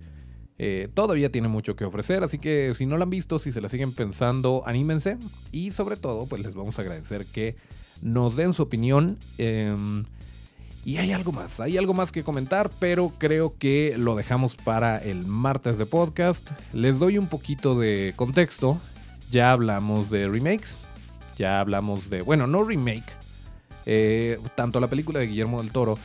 eh, 0.60 0.88
todavía 0.92 1.30
tiene 1.30 1.46
mucho 1.46 1.76
que 1.76 1.84
ofrecer, 1.84 2.24
así 2.24 2.38
que 2.38 2.72
si 2.74 2.84
no 2.84 2.96
la 2.96 3.04
han 3.04 3.10
visto, 3.10 3.38
si 3.38 3.52
se 3.52 3.60
la 3.60 3.68
siguen 3.68 3.92
pensando, 3.92 4.64
anímense. 4.66 5.16
Y 5.52 5.70
sobre 5.70 5.96
todo, 5.96 6.26
pues 6.26 6.42
les 6.42 6.54
vamos 6.54 6.78
a 6.78 6.82
agradecer 6.82 7.24
que 7.26 7.56
nos 8.02 8.34
den 8.36 8.54
su 8.54 8.62
opinión. 8.62 9.18
Em, 9.38 10.04
y 10.84 10.96
hay 10.96 11.12
algo 11.12 11.32
más, 11.32 11.60
hay 11.60 11.76
algo 11.76 11.94
más 11.94 12.10
que 12.10 12.24
comentar, 12.24 12.70
pero 12.80 13.12
creo 13.18 13.56
que 13.56 13.94
lo 13.98 14.16
dejamos 14.16 14.56
para 14.56 14.98
el 14.98 15.24
martes 15.26 15.78
de 15.78 15.86
podcast. 15.86 16.50
Les 16.72 16.98
doy 16.98 17.18
un 17.18 17.28
poquito 17.28 17.78
de 17.78 18.14
contexto. 18.16 18.80
Ya 19.30 19.52
hablamos 19.52 20.10
de 20.10 20.26
remakes, 20.26 20.78
ya 21.36 21.60
hablamos 21.60 22.08
de, 22.08 22.22
bueno, 22.22 22.46
no 22.46 22.64
remake, 22.64 23.12
eh, 23.84 24.38
tanto 24.54 24.80
la 24.80 24.86
película 24.88 25.18
de 25.18 25.26
Guillermo 25.26 25.62
del 25.62 25.70
Toro 25.70 25.98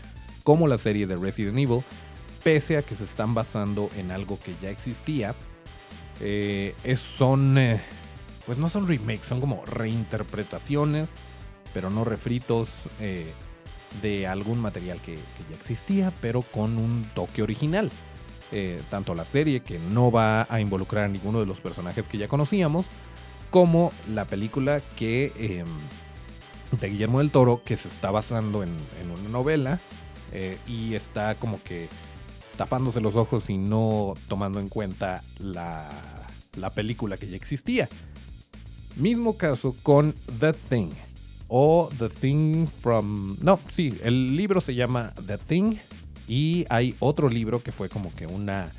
como 0.43 0.67
la 0.67 0.77
serie 0.77 1.07
de 1.07 1.15
Resident 1.15 1.57
Evil 1.57 1.83
pese 2.43 2.77
a 2.77 2.81
que 2.83 2.95
se 2.95 3.05
están 3.05 3.33
basando 3.33 3.89
en 3.97 4.11
algo 4.11 4.37
que 4.39 4.55
ya 4.61 4.69
existía, 4.69 5.33
eh, 6.19 6.75
son, 7.17 7.57
eh, 7.57 7.81
pues 8.45 8.57
no 8.57 8.69
son 8.69 8.87
remakes, 8.87 9.27
son 9.27 9.39
como 9.39 9.65
reinterpretaciones, 9.65 11.09
pero 11.73 11.89
no 11.89 12.03
refritos 12.03 12.69
eh, 12.99 13.31
de 14.01 14.27
algún 14.27 14.59
material 14.59 15.01
que, 15.01 15.15
ya 15.15 15.55
existía, 15.55 16.13
pero 16.21 16.41
con 16.41 16.77
un 16.77 17.05
toque 17.13 17.41
original. 17.41 17.91
tanto 18.91 19.15
la 19.15 19.25
serie, 19.25 19.61
que 19.61 19.79
no 19.79 20.11
va 20.11 20.45
a 20.47 20.59
involucrar 20.59 21.05
a 21.05 21.07
ninguno 21.07 21.39
de 21.39 21.47
los 21.47 21.59
personajes 21.59 22.07
que 22.07 22.19
ya 22.19 22.27
conocíamos, 22.27 22.85
como 23.49 23.91
la 24.07 24.25
película 24.25 24.79
que 24.95 25.31
em, 25.37 25.67
de 26.79 26.89
Guillermo 26.89 27.17
del 27.17 27.31
Toro, 27.31 27.63
que 27.65 27.77
se 27.77 27.87
está 27.87 28.11
basando 28.11 28.61
en, 28.61 28.69
en 29.01 29.09
una 29.09 29.29
novela 29.29 29.79
y 30.67 30.93
está 30.95 31.35
como 31.35 31.61
que 31.63 31.87
tapándose 32.55 33.01
los 33.01 33.15
ojos 33.15 33.49
y 33.49 33.57
no 33.57 34.13
tomando 34.27 34.59
en 34.59 34.69
cuenta 34.69 35.21
la, 35.39 35.89
película 36.75 37.17
que 37.17 37.27
ya 37.27 37.35
existía. 37.35 37.89
Mismo 38.95 39.37
caso 39.37 39.75
con 39.83 40.13
The 40.39 40.53
Thing. 40.53 40.91
O 41.47 41.89
The 41.97 42.09
Thing 42.09 42.67
from... 42.67 43.37
No, 43.41 43.59
sí, 43.67 43.99
el 44.03 44.37
libro 44.37 44.61
se 44.61 44.75
llama 44.75 45.13
The 45.25 45.37
Thing. 45.37 45.75
Y 46.27 46.65
hay 46.69 46.95
otro 46.99 47.29
libro 47.29 47.61
que 47.61 47.71
fue 47.71 47.89
como 47.89 48.13
que 48.13 48.27
una, 48.27 48.71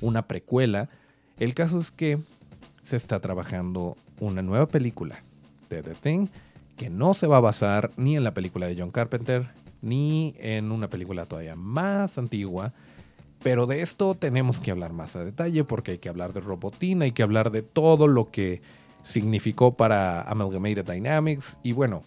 una 0.00 0.22
precuela. 0.22 0.88
El 1.38 1.54
caso 1.54 1.80
es 1.80 1.90
que 1.90 2.18
se 2.82 2.96
está 2.96 3.20
trabajando 3.20 3.96
una 4.20 4.42
nueva 4.42 4.66
película 4.66 5.22
de 5.70 5.82
The 5.82 5.94
Thing 5.94 6.26
que 6.76 6.90
no 6.90 7.12
se 7.14 7.26
va 7.26 7.38
a 7.38 7.40
basar 7.40 7.90
ni 7.96 8.16
en 8.16 8.24
la 8.24 8.32
película 8.32 8.66
de 8.66 8.76
John 8.78 8.90
Carpenter 8.90 9.48
ni 9.82 10.34
en 10.38 10.72
una 10.72 10.88
película 10.88 11.26
todavía 11.26 11.56
más 11.56 12.18
antigua 12.18 12.72
pero 13.42 13.66
de 13.66 13.82
esto 13.82 14.14
tenemos 14.14 14.60
que 14.60 14.70
hablar 14.70 14.92
más 14.92 15.14
a 15.16 15.24
detalle 15.24 15.64
porque 15.64 15.92
hay 15.92 15.98
que 15.98 16.08
hablar 16.08 16.32
de 16.32 16.40
Robotina, 16.40 17.04
hay 17.04 17.12
que 17.12 17.22
hablar 17.22 17.50
de 17.50 17.62
todo 17.62 18.08
lo 18.08 18.30
que 18.30 18.62
significó 19.04 19.76
para 19.76 20.22
Amalgamated 20.22 20.84
Dynamics. 20.84 21.58
Y 21.62 21.72
bueno, 21.72 22.02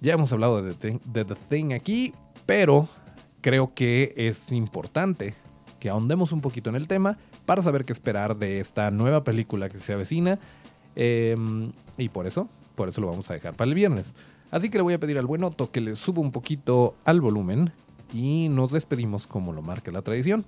ya 0.00 0.14
hemos 0.14 0.32
hablado 0.32 0.62
de 0.62 0.74
The, 0.74 1.24
Thing, 1.48 1.72
aquí, 1.72 2.14
pero 2.46 2.88
creo 3.40 3.74
que 3.74 4.14
es 4.16 4.50
importante 4.50 5.34
que 5.78 5.90
ahondemos 5.90 6.32
un 6.32 6.40
poquito 6.40 6.70
en 6.70 6.76
el 6.76 6.88
tema 6.88 7.18
para 7.44 7.62
saber 7.62 7.84
qué 7.84 7.92
esperar 7.92 8.36
de 8.36 8.60
esta 8.60 8.90
nueva 8.90 9.24
película 9.24 9.68
que 9.68 9.78
se 9.78 9.92
avecina. 9.92 10.38
Em, 10.96 11.72
y 11.98 12.08
por 12.08 12.26
eso, 12.26 12.48
por 12.74 12.88
eso 12.88 13.00
lo 13.00 13.08
vamos 13.08 13.30
a 13.30 13.34
dejar 13.34 13.54
para 13.54 13.68
el 13.68 13.74
viernes. 13.74 14.14
Así 14.50 14.70
que 14.70 14.78
le 14.78 14.82
voy 14.82 14.94
a 14.94 15.00
pedir 15.00 15.18
al 15.18 15.26
buen 15.26 15.44
Otto 15.44 15.70
que 15.70 15.80
le 15.80 15.96
suba 15.96 16.20
un 16.20 16.32
poquito 16.32 16.94
al 17.04 17.20
volumen 17.20 17.72
y 18.12 18.48
nos 18.48 18.72
despedimos 18.72 19.26
como 19.26 19.52
lo 19.52 19.62
marca 19.62 19.90
la 19.90 20.02
tradición. 20.02 20.44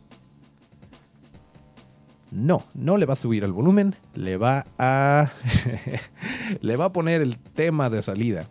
No, 2.30 2.64
no 2.74 2.96
le 2.96 3.06
va 3.06 3.12
a 3.12 3.16
subir 3.16 3.44
el 3.44 3.52
volumen, 3.52 3.94
le 4.14 4.36
va 4.36 4.66
a 4.78 5.30
le 6.60 6.76
va 6.76 6.86
a 6.86 6.92
poner 6.92 7.22
el 7.22 7.38
tema 7.38 7.90
de 7.90 8.02
salida 8.02 8.48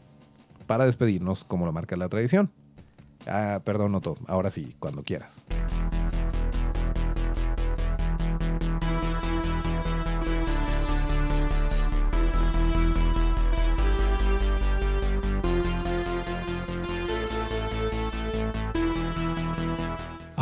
para 0.68 0.86
despedirnos 0.86 1.44
como 1.44 1.66
lo 1.66 1.74
marca 1.74 1.98
la 1.98 2.08
tradición. 2.08 2.50
Ah, 3.28 3.62
perdón, 3.64 3.96
Otto, 3.96 4.16
ahora 4.28 4.50
sí, 4.50 4.76
cuando 4.80 5.04
quieras. 5.04 5.44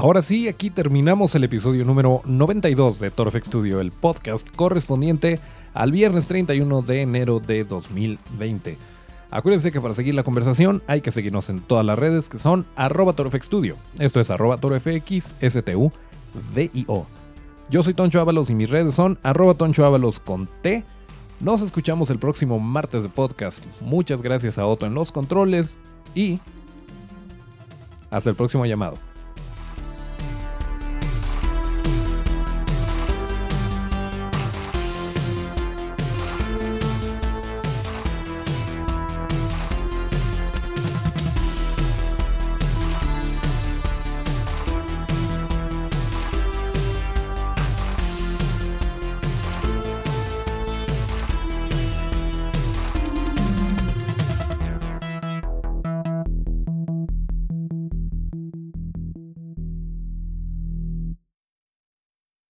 Ahora 0.02 0.24
sí, 0.24 0.48
aquí 0.48 0.72
terminamos 0.72 1.36
el 1.36 1.44
episodio 1.44 1.86
número 1.86 2.24
92 2.26 3.00
de 3.00 3.12
Torfex 3.12 3.46
Studio, 3.46 3.80
el 3.80 3.92
podcast 3.92 4.50
correspondiente 4.56 5.40
al 5.76 5.92
viernes 5.92 6.26
31 6.26 6.82
de 6.82 7.02
enero 7.04 7.40
de 7.40 7.64
2020. 7.66 8.80
Acuérdense 9.30 9.72
que 9.72 9.80
para 9.80 9.94
seguir 9.94 10.16
la 10.16 10.24
conversación 10.24 10.82
hay 10.88 11.02
que 11.02 11.12
seguirnos 11.12 11.52
en 11.52 11.60
todas 11.60 11.86
las 11.86 12.00
redes 12.00 12.30
que 12.30 12.40
son 12.40 12.66
arroba 12.76 13.14
Studio. 13.44 13.78
Esto 14.00 14.20
es 14.20 14.32
arroba 14.32 14.58
torfxstu, 14.58 15.92
D-I-O. 16.56 17.06
Yo 17.70 17.84
soy 17.84 17.94
Toncho 17.94 18.22
Ábalos 18.22 18.50
y 18.50 18.56
mis 18.56 18.72
redes 18.72 18.96
son 18.96 19.20
arroba 19.22 19.54
Toncho 19.54 19.86
Ábalos 19.86 20.20
con 20.20 20.50
T. 20.64 20.84
Nos 21.40 21.62
escuchamos 21.62 22.10
el 22.10 22.18
próximo 22.18 22.60
martes 22.60 23.04
de 23.04 23.10
podcast. 23.10 23.64
Muchas 23.82 24.20
gracias 24.24 24.58
a 24.58 24.66
Otto 24.66 24.88
en 24.88 24.96
los 24.96 25.12
controles 25.12 25.78
y 26.16 26.40
hasta 28.10 28.32
el 28.32 28.36
próximo 28.36 28.66
llamado. 28.66 28.98